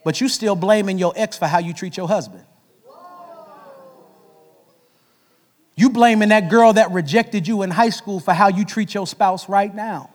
[0.04, 2.44] but you still blaming your ex for how you treat your husband.
[5.74, 9.08] You blaming that girl that rejected you in high school for how you treat your
[9.08, 10.10] spouse right now.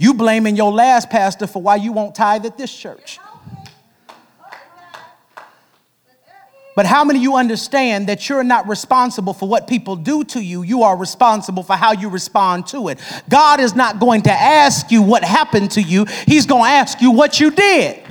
[0.00, 3.18] You blaming your last pastor for why you won't tithe at this church.
[6.74, 10.40] But how many of you understand that you're not responsible for what people do to
[10.40, 10.62] you?
[10.62, 12.98] You are responsible for how you respond to it.
[13.28, 17.02] God is not going to ask you what happened to you, He's going to ask
[17.02, 18.02] you what you did.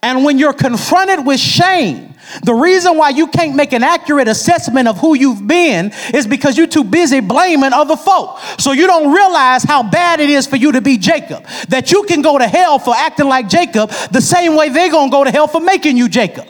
[0.00, 4.88] And when you're confronted with shame, the reason why you can't make an accurate assessment
[4.88, 8.38] of who you've been is because you're too busy blaming other folk.
[8.58, 11.44] So you don't realize how bad it is for you to be Jacob.
[11.68, 15.10] That you can go to hell for acting like Jacob the same way they're going
[15.10, 16.46] to go to hell for making you Jacob.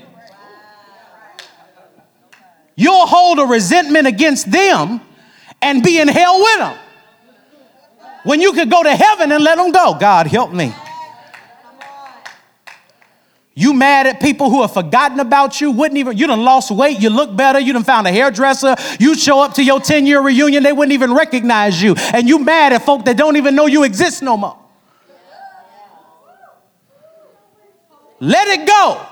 [2.74, 5.00] You'll hold a resentment against them
[5.62, 6.78] and be in hell with them.
[8.24, 9.96] When you could go to heaven and let them go.
[9.98, 10.74] God, help me.
[13.58, 17.00] You mad at people who have forgotten about you, wouldn't even, you done lost weight,
[17.00, 20.20] you look better, you done found a hairdresser, you show up to your 10 year
[20.20, 21.94] reunion, they wouldn't even recognize you.
[22.12, 24.58] And you mad at folk that don't even know you exist no more.
[28.20, 29.06] Let it go.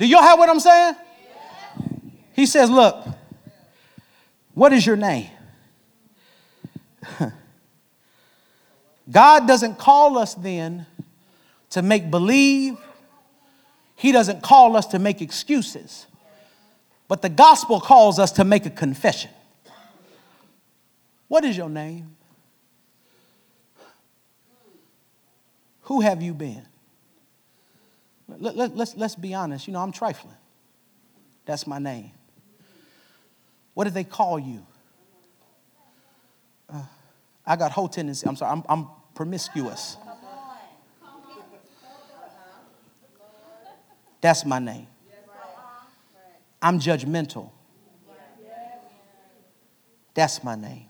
[0.00, 0.96] Do y'all have what I'm saying?
[2.32, 3.06] He says, Look,
[4.54, 5.30] what is your name?
[9.08, 10.86] God doesn't call us then
[11.70, 12.76] to make believe.
[13.96, 16.06] He doesn't call us to make excuses.
[17.08, 19.30] But the gospel calls us to make a confession.
[21.26, 22.16] What is your name?
[25.82, 26.66] Who have you been?
[28.28, 29.66] Let, let, let's, let's be honest.
[29.66, 30.34] You know, I'm trifling.
[31.46, 32.10] That's my name.
[33.72, 34.66] What did they call you?
[36.70, 36.82] Uh,
[37.46, 38.26] I got whole tendency.
[38.26, 39.96] I'm sorry, I'm, I'm promiscuous.
[44.20, 44.86] That's my name.
[46.60, 47.50] I'm judgmental.
[50.14, 50.86] That's my name.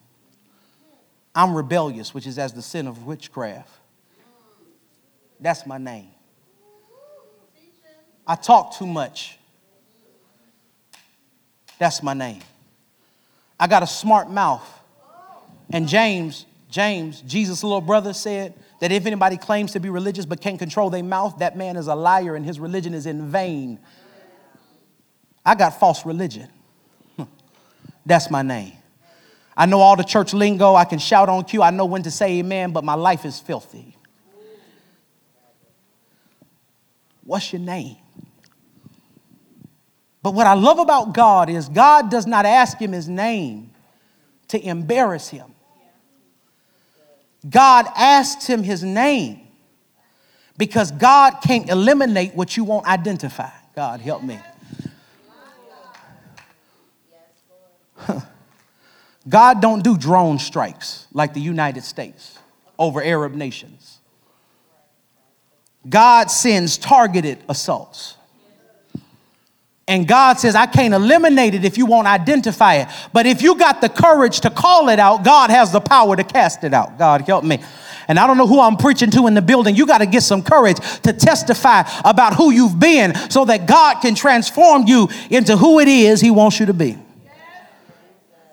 [1.34, 3.70] I'm rebellious, which is as the sin of witchcraft.
[5.38, 6.08] That's my name.
[8.26, 9.38] I talk too much.
[11.78, 12.42] That's my name.
[13.60, 14.66] I got a smart mouth.
[15.70, 20.40] And James, James, Jesus' little brother, said, that if anybody claims to be religious but
[20.40, 23.78] can't control their mouth, that man is a liar and his religion is in vain.
[25.44, 26.48] I got false religion.
[27.16, 27.24] Hmm.
[28.06, 28.74] That's my name.
[29.56, 30.74] I know all the church lingo.
[30.74, 31.62] I can shout on cue.
[31.62, 33.96] I know when to say amen, but my life is filthy.
[37.24, 37.96] What's your name?
[40.22, 43.70] But what I love about God is God does not ask him his name
[44.48, 45.54] to embarrass him.
[47.48, 49.40] God asked him his name
[50.56, 53.50] because God can't eliminate what you won't identify.
[53.76, 54.38] God, help me.
[59.28, 62.38] God don't do drone strikes like the United States
[62.78, 63.98] over Arab nations.
[65.88, 68.17] God sends targeted assaults.
[69.88, 72.88] And God says, I can't eliminate it if you won't identify it.
[73.12, 76.22] But if you got the courage to call it out, God has the power to
[76.22, 76.98] cast it out.
[76.98, 77.60] God, help me.
[78.06, 79.74] And I don't know who I'm preaching to in the building.
[79.74, 84.00] You got to get some courage to testify about who you've been so that God
[84.00, 86.96] can transform you into who it is He wants you to be.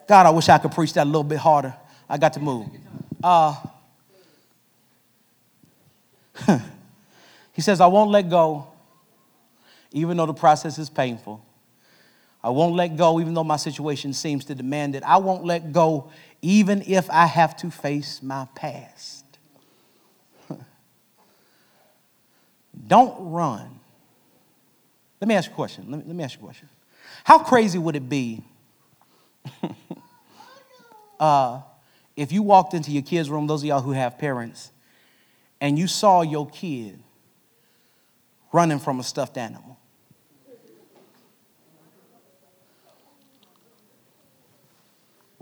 [0.07, 1.76] God, I wish I could preach that a little bit harder.
[2.09, 2.68] I got to move.
[3.24, 3.55] Uh,
[7.55, 8.68] He says, I won't let go,
[9.96, 11.43] even though the process is painful.
[12.43, 15.04] I won't let go, even though my situation seems to demand it.
[15.04, 19.26] I won't let go, even if I have to face my past.
[22.88, 23.80] Don't run.
[25.22, 25.86] Let me ask you a question.
[25.89, 26.68] Let me, let me ask you a question.
[27.24, 28.43] How crazy would it be
[31.22, 31.62] uh,
[32.18, 34.72] if you walked into your kids' room, those of y'all who have parents,
[35.62, 37.00] and you saw your kid
[38.52, 39.74] running from a stuffed animal?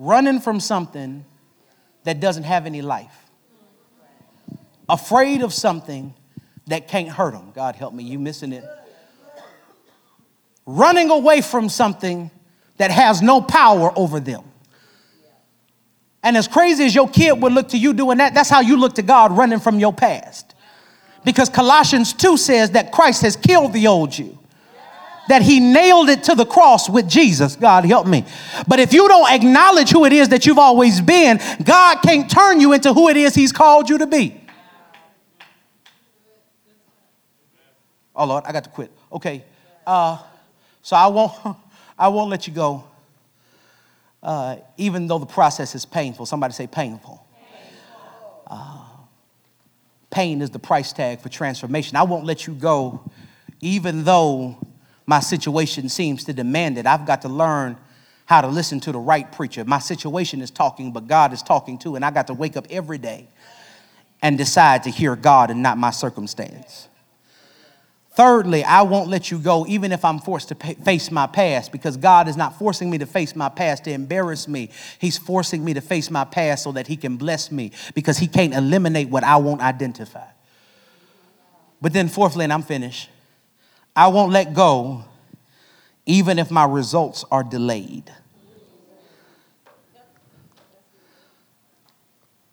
[0.04, 1.24] Running from something
[2.04, 3.18] that doesn't have any life.
[4.90, 6.14] Afraid of something
[6.68, 7.54] that can't hurt them.
[7.56, 8.66] God help me, you missing it.
[10.66, 12.32] Running away from something
[12.76, 14.44] that has no power over them.
[16.22, 18.76] And as crazy as your kid would look to you doing that, that's how you
[18.76, 20.54] look to God running from your past.
[21.24, 24.38] Because Colossians 2 says that Christ has killed the old you,
[25.28, 27.56] that he nailed it to the cross with Jesus.
[27.56, 28.26] God help me.
[28.68, 32.60] But if you don't acknowledge who it is that you've always been, God can't turn
[32.60, 34.40] you into who it is he's called you to be.
[38.16, 38.92] Oh Lord, I got to quit.
[39.12, 39.44] Okay,
[39.88, 40.22] uh,
[40.82, 41.34] so I won't,
[41.98, 42.84] I won't let you go,
[44.22, 46.26] uh, even though the process is painful.
[46.26, 47.26] Somebody say painful.
[48.46, 48.86] Uh,
[50.12, 51.96] pain is the price tag for transformation.
[51.96, 53.10] I won't let you go,
[53.62, 54.58] even though
[55.06, 56.86] my situation seems to demand it.
[56.86, 57.78] I've got to learn
[58.26, 59.66] how to listen to the right preacher.
[59.66, 62.68] My situation is talking, but God is talking too, and I got to wake up
[62.70, 63.28] every day
[64.22, 66.88] and decide to hear God and not my circumstance.
[68.16, 71.72] Thirdly, I won't let you go even if I'm forced to pay, face my past
[71.72, 74.70] because God is not forcing me to face my past to embarrass me.
[75.00, 78.28] He's forcing me to face my past so that He can bless me because He
[78.28, 80.28] can't eliminate what I won't identify.
[81.82, 83.10] But then, fourthly, and I'm finished,
[83.96, 85.06] I won't let go
[86.06, 88.12] even if my results are delayed.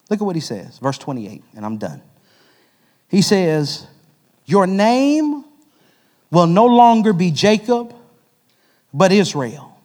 [0.09, 2.03] Look at what He says, verse 28, and I'm done.
[3.09, 3.86] He says,
[4.45, 5.45] Your name
[6.30, 7.95] will no longer be Jacob,
[8.93, 9.78] but Israel.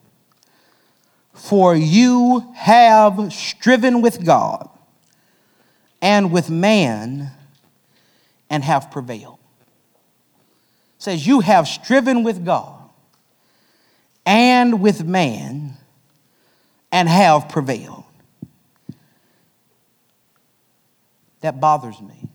[1.34, 4.70] For you have striven with God
[6.02, 7.32] and with man
[8.50, 9.35] and have prevailed.
[11.06, 12.90] Says, You have striven with God
[14.26, 15.78] and with man
[16.92, 18.06] and have prevailed.
[21.42, 22.28] That bothers me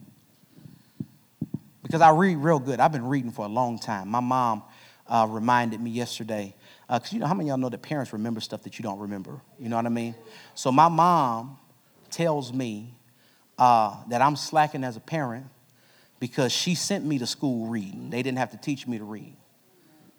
[1.82, 2.78] because I read real good.
[2.78, 4.08] I've been reading for a long time.
[4.08, 4.62] My mom
[5.08, 6.54] uh, reminded me yesterday,
[6.88, 8.84] because uh, you know, how many of y'all know that parents remember stuff that you
[8.84, 9.40] don't remember?
[9.58, 10.14] You know what I mean?
[10.54, 11.58] So my mom
[12.08, 12.94] tells me
[13.58, 15.46] uh, that I'm slacking as a parent
[16.20, 18.10] because she sent me to school reading.
[18.10, 19.36] They didn't have to teach me to read.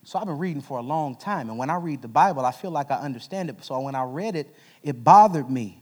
[0.04, 1.50] So I've been reading for a long time.
[1.50, 3.64] And when I read the Bible, I feel like I understand it.
[3.64, 5.82] So when I read it, it bothered me,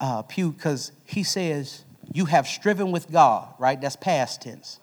[0.00, 3.80] uh, Pew, because he says, You have striven with God, right?
[3.80, 4.80] That's past tense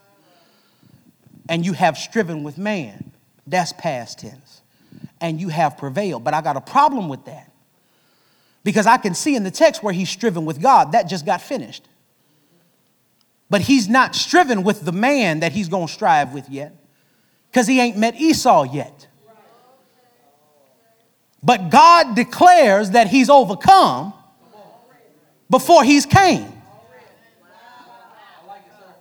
[1.49, 3.11] and you have striven with man.
[3.47, 4.61] That's past tense.
[5.21, 6.23] And you have prevailed.
[6.23, 7.51] But I got a problem with that.
[8.63, 11.41] Because I can see in the text where he's striven with God, that just got
[11.41, 11.87] finished.
[13.55, 16.75] But he's not striven with the man that he's going to strive with yet,
[17.49, 19.07] because he ain't met Esau yet.
[21.41, 24.13] But God declares that he's overcome
[25.49, 26.51] before he's came.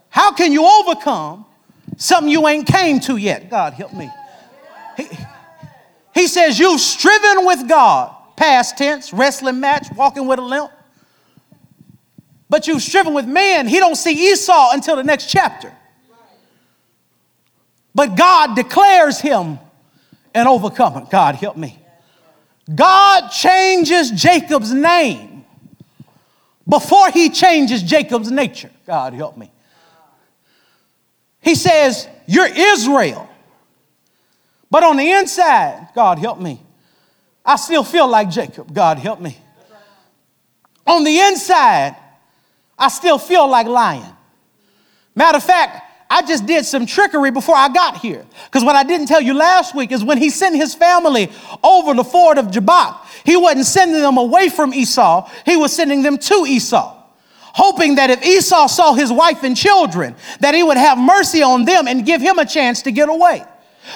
[0.08, 1.46] How can you overcome
[1.96, 3.50] Something you ain't came to yet.
[3.50, 4.08] God, help me.
[4.96, 5.08] He,
[6.14, 10.70] he says, You've striven with God, past tense, wrestling match, walking with a limp.
[12.54, 13.66] But you've striven with man.
[13.66, 15.74] He don't see Esau until the next chapter.
[17.92, 19.58] But God declares him
[20.32, 21.04] an overcomer.
[21.10, 21.76] God, help me.
[22.72, 25.44] God changes Jacob's name
[26.68, 28.70] before he changes Jacob's nature.
[28.86, 29.50] God, help me.
[31.40, 33.28] He says, You're Israel.
[34.70, 36.62] But on the inside, God help me.
[37.44, 38.72] I still feel like Jacob.
[38.72, 39.36] God help me.
[40.86, 41.96] On the inside,
[42.78, 44.04] I still feel like lying.
[45.14, 48.24] Matter of fact, I just did some trickery before I got here.
[48.44, 51.30] Because what I didn't tell you last week is when he sent his family
[51.62, 56.02] over the ford of Jabbok, he wasn't sending them away from Esau, he was sending
[56.02, 57.02] them to Esau
[57.54, 61.64] hoping that if Esau saw his wife and children, that he would have mercy on
[61.64, 63.44] them and give him a chance to get away.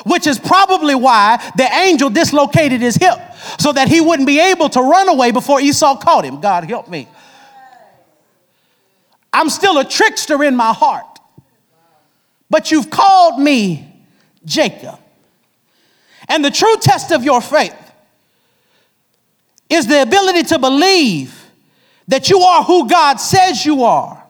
[0.07, 3.19] Which is probably why the angel dislocated his hip
[3.59, 6.41] so that he wouldn't be able to run away before Esau caught him.
[6.41, 7.09] God help me.
[9.33, 11.05] I'm still a trickster in my heart.
[12.51, 13.95] but you've called me
[14.45, 14.99] Jacob.
[16.29, 17.77] And the true test of your faith
[19.69, 21.35] is the ability to believe
[22.07, 24.23] that you are who God says you are,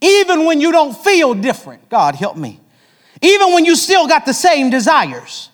[0.00, 1.88] even when you don't feel different.
[1.88, 2.60] God, help me.
[3.20, 5.50] Even when you still got the same desires.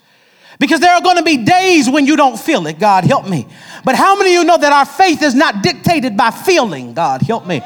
[0.58, 2.78] Because there are going to be days when you don't feel it.
[2.78, 3.46] God, help me.
[3.84, 6.94] But how many of you know that our faith is not dictated by feeling?
[6.94, 7.62] God, help me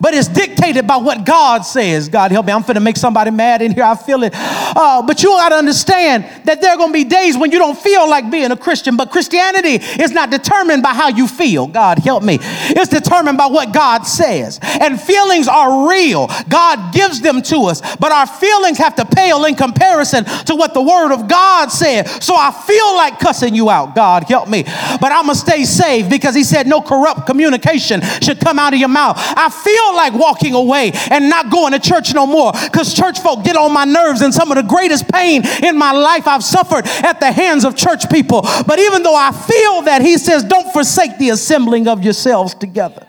[0.00, 2.08] but it's dictated by what God says.
[2.08, 3.84] God help me, I'm finna make somebody mad in here.
[3.84, 4.32] I feel it.
[4.34, 8.08] Uh, but you gotta understand that there are gonna be days when you don't feel
[8.08, 11.66] like being a Christian, but Christianity is not determined by how you feel.
[11.66, 12.38] God help me.
[12.40, 14.60] It's determined by what God says.
[14.62, 19.44] And feelings are real, God gives them to us, but our feelings have to pale
[19.46, 22.04] in comparison to what the Word of God said.
[22.22, 23.94] So I feel like cussing you out.
[23.94, 24.62] God help me.
[24.62, 28.78] But I'm gonna stay safe because He said no corrupt communication should come out of
[28.78, 29.16] your mouth.
[29.18, 33.44] I feel like walking away and not going to church no more because church folk
[33.44, 36.86] get on my nerves and some of the greatest pain in my life I've suffered
[37.04, 38.42] at the hands of church people.
[38.66, 43.06] But even though I feel that, he says, don't forsake the assembling of yourselves together.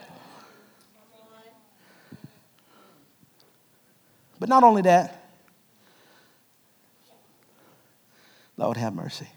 [4.39, 5.15] But not only that,
[8.57, 9.27] Lord have mercy.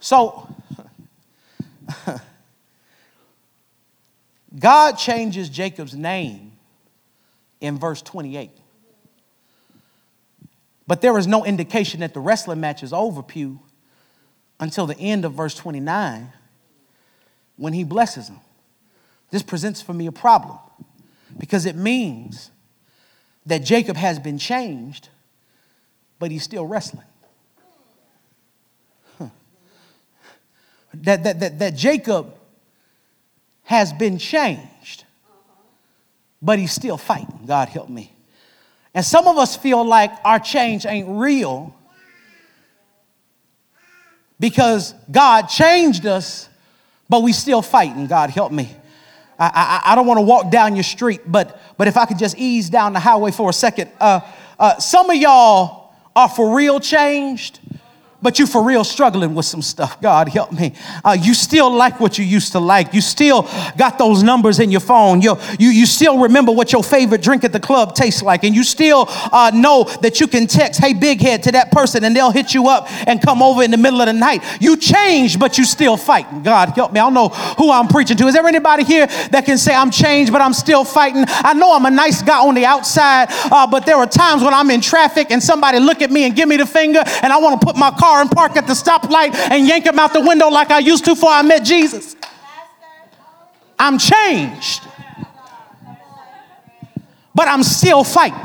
[0.00, 0.48] So,
[4.58, 6.52] God changes Jacob's name
[7.60, 8.50] in verse 28.
[10.86, 13.60] But there is no indication that the wrestling match is over, Pew,
[14.60, 16.32] until the end of verse 29
[17.56, 18.38] when he blesses him.
[19.30, 20.58] This presents for me a problem
[21.36, 22.50] because it means
[23.46, 25.08] that Jacob has been changed,
[26.18, 27.04] but he's still wrestling.
[29.18, 29.28] Huh.
[30.94, 32.35] That, that, that, that Jacob
[33.66, 35.04] has been changed,
[36.40, 37.40] but he's still fighting.
[37.46, 38.12] God help me.
[38.94, 41.74] And some of us feel like our change ain't real
[44.40, 46.48] because God changed us,
[47.08, 48.06] but we still fighting.
[48.06, 48.74] God help me.
[49.38, 52.18] I, I, I don't want to walk down your street, but, but if I could
[52.18, 53.90] just ease down the highway for a second.
[54.00, 54.20] Uh,
[54.58, 57.60] uh, some of y'all are for real changed,
[58.22, 60.00] but you for real struggling with some stuff.
[60.00, 60.72] God help me.
[61.04, 62.94] Uh, you still like what you used to like.
[62.94, 65.20] You still got those numbers in your phone.
[65.20, 68.44] You, you, you still remember what your favorite drink at the club tastes like.
[68.44, 72.04] And you still uh, know that you can text, hey, big head, to that person
[72.04, 74.42] and they'll hit you up and come over in the middle of the night.
[74.60, 76.42] You changed, but you still fighting.
[76.42, 77.00] God help me.
[77.00, 78.26] I don't know who I'm preaching to.
[78.26, 81.24] Is there anybody here that can say, I'm changed, but I'm still fighting?
[81.28, 84.54] I know I'm a nice guy on the outside, uh, but there are times when
[84.54, 87.38] I'm in traffic and somebody look at me and give me the finger and I
[87.38, 90.12] want to put my car car and park at the stoplight and yank him out
[90.12, 92.14] the window like I used to before I met Jesus.
[93.78, 94.82] I'm changed,
[97.34, 98.38] but I'm still fighting.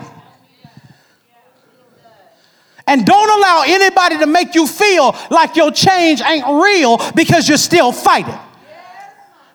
[2.87, 7.57] And don't allow anybody to make you feel like your change ain't real because you're
[7.57, 8.37] still fighting.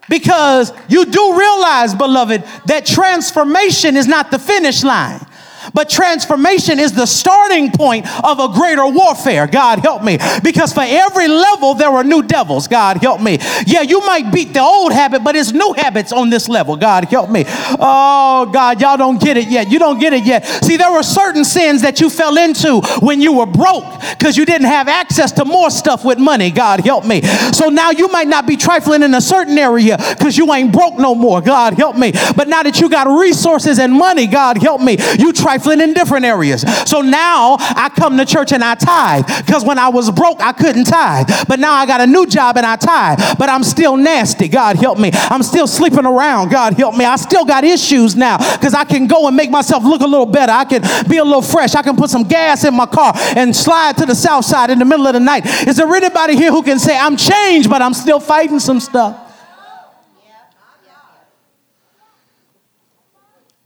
[0.09, 5.21] Because you do realize, beloved, that transformation is not the finish line.
[5.75, 9.47] But transformation is the starting point of a greater warfare.
[9.47, 10.19] God help me.
[10.43, 12.69] Because for every level, there are new devils.
[12.69, 13.39] God help me.
[13.67, 16.77] Yeah, you might beat the old habit, but it's new habits on this level.
[16.77, 17.45] God help me.
[17.47, 19.71] Oh, God, y'all don't get it yet.
[19.71, 20.47] You don't get it yet.
[20.47, 24.45] See, there were certain sins that you fell into when you were broke because you
[24.45, 26.51] didn't have access to more stuff with money.
[26.51, 27.23] God help me.
[27.53, 30.99] So now you might not be trifling in a certain area because you ain't broke
[30.99, 31.41] no more.
[31.41, 32.12] God help me.
[32.37, 35.95] But now that you got resources and money, God help me, you try trifling in
[35.95, 36.63] different areas.
[36.89, 40.53] So now I come to church and I tithe because when I was broke, I
[40.53, 41.29] couldn't tithe.
[41.49, 44.49] But now I got a new job and I tithe, but I'm still nasty.
[44.49, 45.11] God help me.
[45.15, 46.51] I'm still sleeping around.
[46.51, 47.05] God help me.
[47.05, 50.27] I still got issues now because I can go and make myself look a little
[50.27, 50.53] better.
[50.53, 51.75] I can be a little fresh.
[51.75, 54.79] I can put some gas in my car and slide to the south side in
[54.79, 55.47] the middle of the night.
[55.67, 59.26] Is there anybody here who can say, I'm changed, but I'm still fighting some stuff?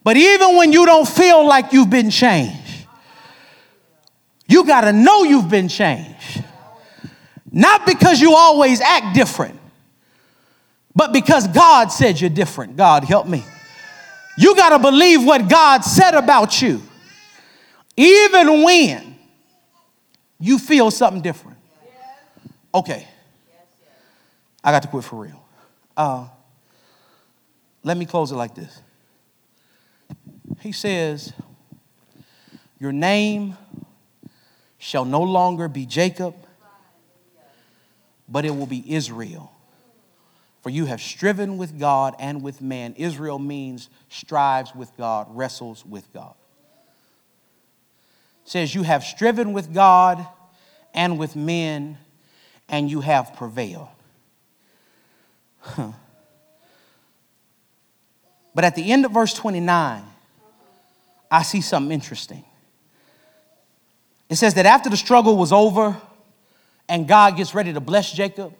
[0.02, 2.86] But even when you don't feel like you've been changed,
[4.46, 6.42] you got to know you've been changed.
[7.52, 9.58] Not because you always act different,
[10.94, 12.76] but because God said you're different.
[12.76, 13.44] God, help me.
[14.38, 16.82] You got to believe what God said about you,
[17.96, 19.18] even when
[20.38, 21.58] you feel something different.
[22.74, 23.06] Okay.
[24.62, 25.44] I got to quit for real.
[25.96, 26.28] Uh,
[27.82, 28.80] let me close it like this.
[30.60, 31.32] He says,
[32.78, 33.56] Your name
[34.78, 36.34] shall no longer be Jacob,
[38.28, 39.52] but it will be Israel.
[40.62, 42.94] For you have striven with God and with man.
[42.96, 46.34] Israel means strives with God, wrestles with God.
[48.44, 50.26] says, You have striven with God
[50.92, 51.96] and with men,
[52.68, 53.88] and you have prevailed.
[55.60, 55.92] Huh.
[58.54, 60.02] But at the end of verse 29,
[61.30, 62.44] I see something interesting.
[64.28, 66.00] It says that after the struggle was over
[66.88, 68.54] and God gets ready to bless Jacob,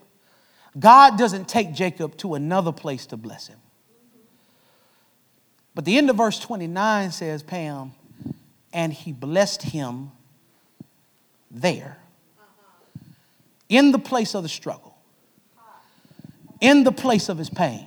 [0.79, 3.59] God doesn't take Jacob to another place to bless him.
[5.75, 7.93] But the end of verse 29 says, Pam,
[8.73, 10.13] and he blessed him
[11.51, 11.99] there,
[13.69, 14.97] in the place of the struggle,
[16.61, 17.87] in the place of his pain,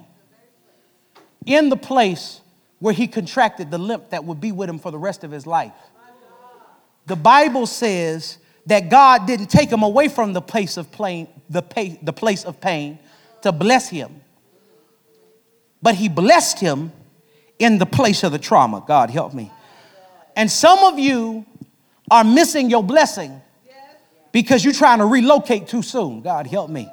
[1.45, 2.41] in the place
[2.83, 5.47] where he contracted the limp that would be with him for the rest of his
[5.47, 5.71] life.
[7.05, 11.61] The Bible says that God didn't take him away from the place of pain, the,
[11.61, 12.99] pay, the place of pain
[13.41, 14.19] to bless him.
[15.81, 16.91] But he blessed him
[17.57, 18.83] in the place of the trauma.
[18.85, 19.49] God help me.
[20.35, 21.45] And some of you
[22.11, 23.41] are missing your blessing
[24.33, 26.19] because you're trying to relocate too soon.
[26.19, 26.89] God help me.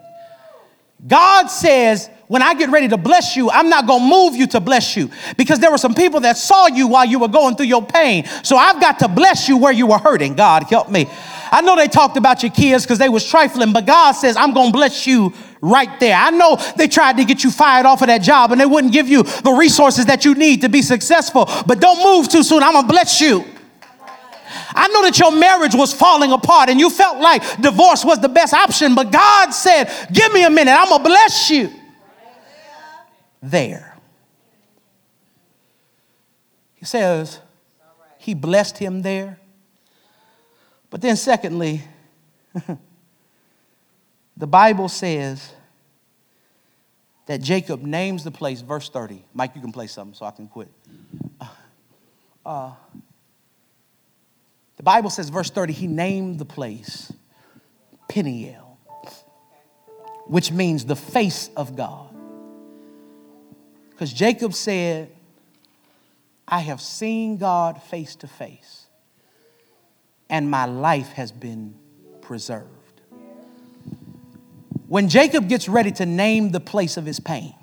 [1.05, 4.47] God says, when I get ready to bless you, I'm not going to move you
[4.47, 7.57] to bless you because there were some people that saw you while you were going
[7.57, 8.25] through your pain.
[8.45, 10.37] So I've got to bless you where you were hurting.
[10.37, 11.09] God help me.
[11.51, 14.55] I know they talked about your kids because they was trifling, but God says, I'm
[14.55, 16.15] going to bless you right there.
[16.15, 18.93] I know they tried to get you fired off of that job and they wouldn't
[18.93, 22.63] give you the resources that you need to be successful, but don't move too soon.
[22.63, 23.45] I'm going to bless you.
[24.73, 28.29] I know that your marriage was falling apart and you felt like divorce was the
[28.29, 31.80] best option, but God said, Give me a minute, I'm gonna bless you
[33.43, 33.97] there.
[36.75, 37.41] He says,
[38.19, 39.39] He blessed him there.
[40.89, 41.83] But then, secondly,
[44.37, 45.53] the Bible says
[47.27, 49.25] that Jacob names the place, verse 30.
[49.35, 50.69] Mike, you can play something so I can quit.
[52.45, 52.73] Uh,
[54.77, 57.13] the Bible says, verse 30, he named the place
[58.09, 58.79] Peniel,
[60.27, 62.10] which means the face of God.
[64.01, 65.11] Because Jacob said,
[66.49, 68.87] I have seen God face to face,
[70.31, 71.75] and my life has been
[72.23, 73.03] preserved.
[74.89, 77.55] When Jacob gets ready to name the place of his pain,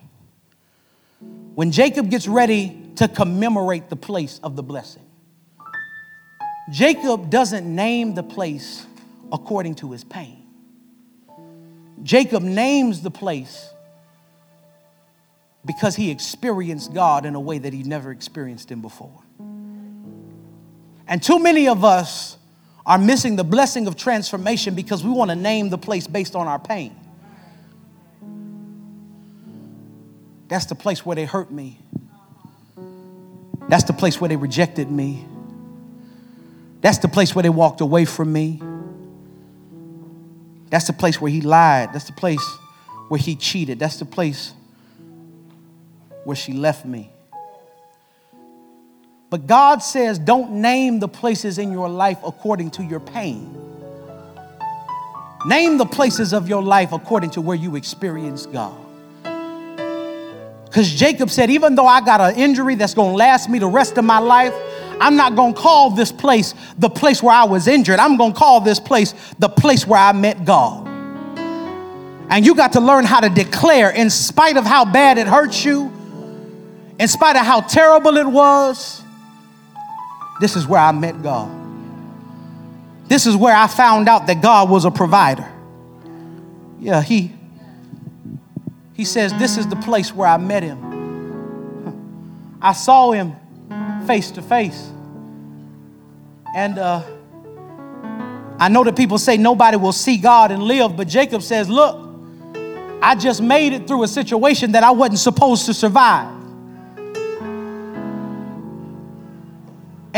[1.55, 5.09] when Jacob gets ready to commemorate the place of the blessing,
[6.71, 8.85] Jacob doesn't name the place
[9.31, 10.45] according to his pain.
[12.03, 13.71] Jacob names the place
[15.67, 19.21] because he experienced God in a way that he never experienced him before.
[21.07, 22.37] And too many of us
[22.85, 26.47] are missing the blessing of transformation because we want to name the place based on
[26.47, 26.95] our pain.
[30.47, 31.79] That's the place where they hurt me.
[33.67, 35.25] That's the place where they rejected me.
[36.79, 38.61] That's the place where they walked away from me.
[40.69, 41.91] That's the place where he lied.
[41.91, 42.43] That's the place
[43.09, 43.79] where he cheated.
[43.79, 44.53] That's the place
[46.27, 47.09] where she left me.
[49.29, 53.55] But God says, don't name the places in your life according to your pain.
[55.45, 58.77] Name the places of your life according to where you experience God.
[60.65, 63.67] Because Jacob said, even though I got an injury that's going to last me the
[63.67, 64.53] rest of my life,
[64.99, 67.99] I'm not going to call this place the place where I was injured.
[67.99, 70.85] I'm going to call this place the place where I met God.
[72.29, 75.63] And you got to learn how to declare, in spite of how bad it hurts
[75.63, 75.93] you,
[76.99, 79.03] in spite of how terrible it was,
[80.39, 81.51] this is where I met God.
[83.07, 85.47] This is where I found out that God was a provider.
[86.79, 87.31] Yeah, he
[88.93, 90.87] he says this is the place where I met him.
[92.61, 93.35] I saw him
[94.07, 94.91] face to face.
[96.55, 97.03] And uh,
[98.59, 101.95] I know that people say nobody will see God and live, but Jacob says, Look,
[103.01, 106.36] I just made it through a situation that I wasn't supposed to survive.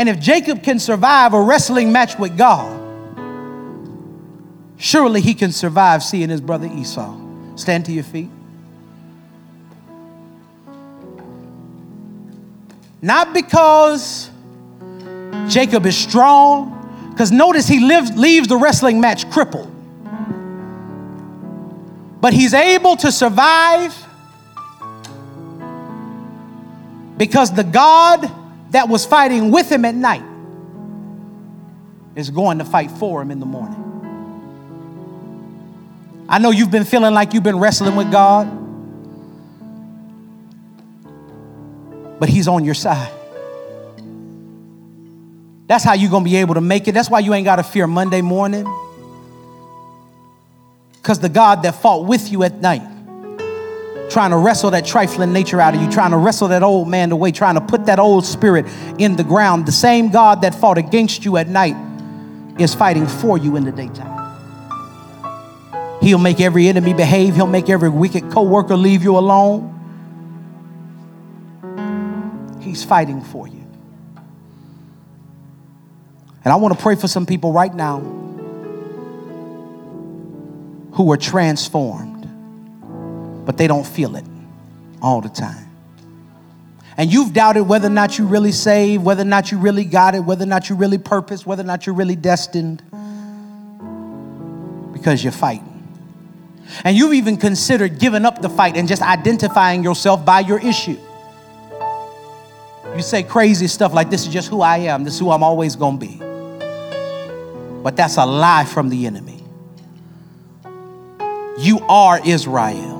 [0.00, 2.74] And if Jacob can survive a wrestling match with God,
[4.78, 7.14] surely he can survive seeing his brother Esau.
[7.54, 8.30] Stand to your feet.
[13.02, 14.30] Not because
[15.48, 19.70] Jacob is strong, because notice he lives, leaves the wrestling match crippled.
[22.22, 23.94] But he's able to survive
[27.18, 28.39] because the God
[28.70, 30.24] that was fighting with him at night
[32.14, 33.86] is going to fight for him in the morning.
[36.28, 38.60] I know you've been feeling like you've been wrestling with God.
[42.20, 43.10] but He's on your side.
[45.66, 46.92] That's how you're going to be able to make it.
[46.92, 48.66] That's why you ain't got to fear Monday morning.
[50.92, 52.82] Because the God that fought with you at night,
[54.10, 57.12] trying to wrestle that trifling nature out of you, trying to wrestle that old man
[57.12, 58.66] away, trying to put that old spirit
[58.98, 61.76] in the ground, the same God that fought against you at night
[62.58, 64.18] is fighting for you in the daytime.
[66.02, 69.76] He'll make every enemy behave, he'll make every wicked coworker leave you alone.
[72.60, 73.60] He's fighting for you.
[76.42, 78.00] And I want to pray for some people right now
[80.92, 82.19] who are transformed,
[83.44, 84.24] but they don't feel it
[85.02, 85.66] all the time.
[86.96, 90.14] And you've doubted whether or not you really saved, whether or not you really got
[90.14, 92.82] it, whether or not you really purposed, whether or not you're really destined,
[94.92, 95.66] because you're fighting.
[96.84, 100.98] And you've even considered giving up the fight and just identifying yourself by your issue.
[102.94, 105.42] You say crazy stuff like, This is just who I am, this is who I'm
[105.42, 106.18] always to be.
[107.82, 109.42] But that's a lie from the enemy.
[111.58, 112.99] You are Israel,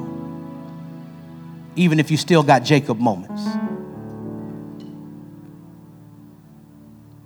[1.77, 3.43] even if you still got Jacob moments.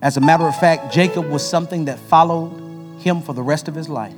[0.02, 3.74] As a matter of fact, Jacob was something that followed him for the rest of
[3.74, 4.14] his life.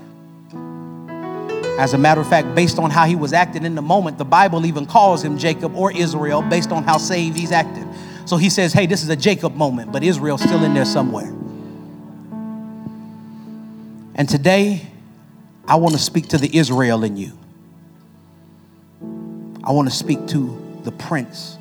[1.79, 4.25] As a matter of fact, based on how he was acting in the moment, the
[4.25, 7.87] Bible even calls him Jacob or Israel based on how saved he's acting.
[8.25, 11.33] So he says, hey, this is a Jacob moment, but Israel's still in there somewhere.
[14.17, 14.87] And today,
[15.69, 17.39] I want to speak to the Israel in you.
[19.67, 21.59] I want to speak to the prince,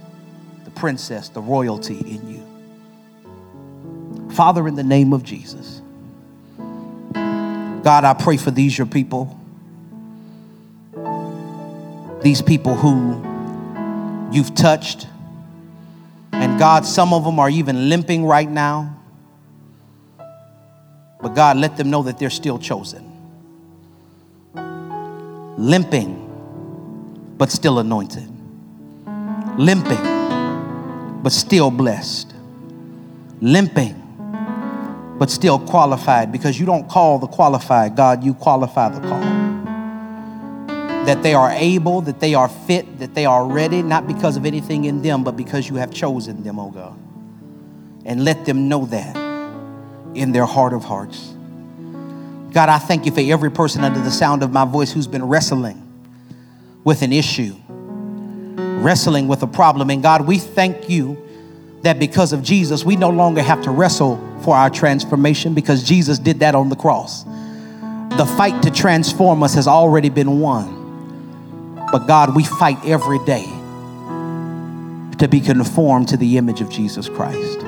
[0.63, 4.29] the princess, the royalty in you.
[4.35, 5.81] Father, in the name of Jesus,
[7.15, 9.39] God, I pray for these, your people.
[12.21, 13.23] These people who
[14.31, 15.07] you've touched.
[16.31, 18.95] And God, some of them are even limping right now.
[21.21, 23.11] But God, let them know that they're still chosen.
[25.57, 26.24] Limping,
[27.37, 28.29] but still anointed.
[29.57, 32.33] Limping, but still blessed.
[33.41, 33.95] Limping,
[35.17, 39.45] but still qualified because you don't call the qualified, God, you qualify the call.
[41.05, 44.45] That they are able, that they are fit, that they are ready, not because of
[44.45, 46.97] anything in them, but because you have chosen them, oh God.
[48.05, 49.15] And let them know that
[50.15, 51.33] in their heart of hearts.
[52.51, 55.25] God, I thank you for every person under the sound of my voice who's been
[55.25, 55.84] wrestling
[56.85, 57.55] with an issue,
[58.81, 59.89] wrestling with a problem.
[59.89, 61.21] And God, we thank you
[61.81, 66.17] that because of Jesus, we no longer have to wrestle for our transformation because Jesus
[66.17, 67.23] did that on the cross.
[67.23, 70.83] The fight to transform us has already been won.
[71.91, 73.45] But God, we fight every day
[75.17, 77.61] to be conformed to the image of Jesus Christ.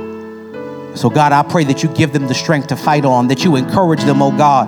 [0.96, 3.56] So, God, I pray that you give them the strength to fight on, that you
[3.56, 4.68] encourage them, oh God,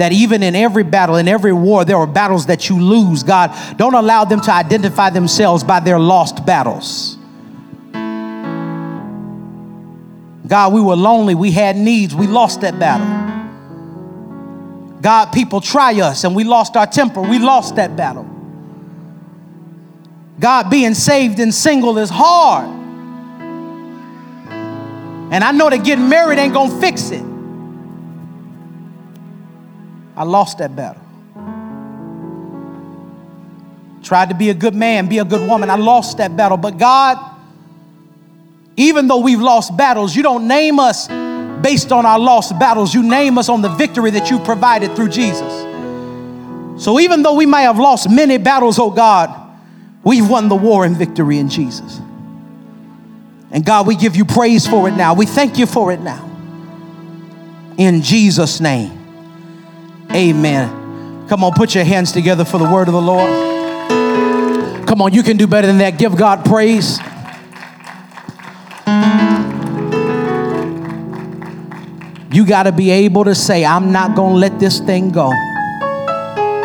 [0.00, 3.22] that even in every battle, in every war, there are battles that you lose.
[3.22, 7.18] God, don't allow them to identify themselves by their lost battles.
[10.46, 13.06] God, we were lonely, we had needs, we lost that battle.
[15.02, 18.24] God, people try us and we lost our temper, we lost that battle.
[20.40, 22.70] God, being saved and single is hard.
[25.30, 27.29] And I know that getting married ain't gonna fix it.
[30.20, 31.00] I lost that battle.
[34.02, 35.70] Tried to be a good man, be a good woman.
[35.70, 36.58] I lost that battle.
[36.58, 37.16] But God,
[38.76, 41.08] even though we've lost battles, you don't name us
[41.62, 42.92] based on our lost battles.
[42.92, 45.64] You name us on the victory that you provided through Jesus.
[46.84, 49.34] So even though we may have lost many battles, oh God,
[50.04, 51.98] we've won the war in victory in Jesus.
[53.50, 55.14] And God, we give you praise for it now.
[55.14, 56.28] We thank you for it now.
[57.78, 58.99] In Jesus' name,
[60.14, 61.28] amen.
[61.28, 63.28] Come on, put your hands together for the word of the Lord.
[64.86, 65.98] Come on, you can do better than that.
[65.98, 66.98] Give God praise.
[72.32, 75.30] You got to be able to say, I'm not going to let this thing go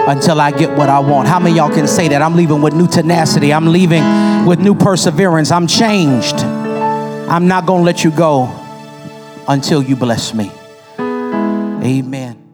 [0.07, 1.27] until I get what I want.
[1.27, 2.21] How many y'all can say that?
[2.21, 3.51] I'm leaving with new tenacity.
[3.51, 4.03] I'm leaving
[4.45, 5.51] with new perseverance.
[5.51, 6.35] I'm changed.
[6.35, 8.45] I'm not going to let you go
[9.47, 10.51] until you bless me.
[10.99, 12.44] Amen.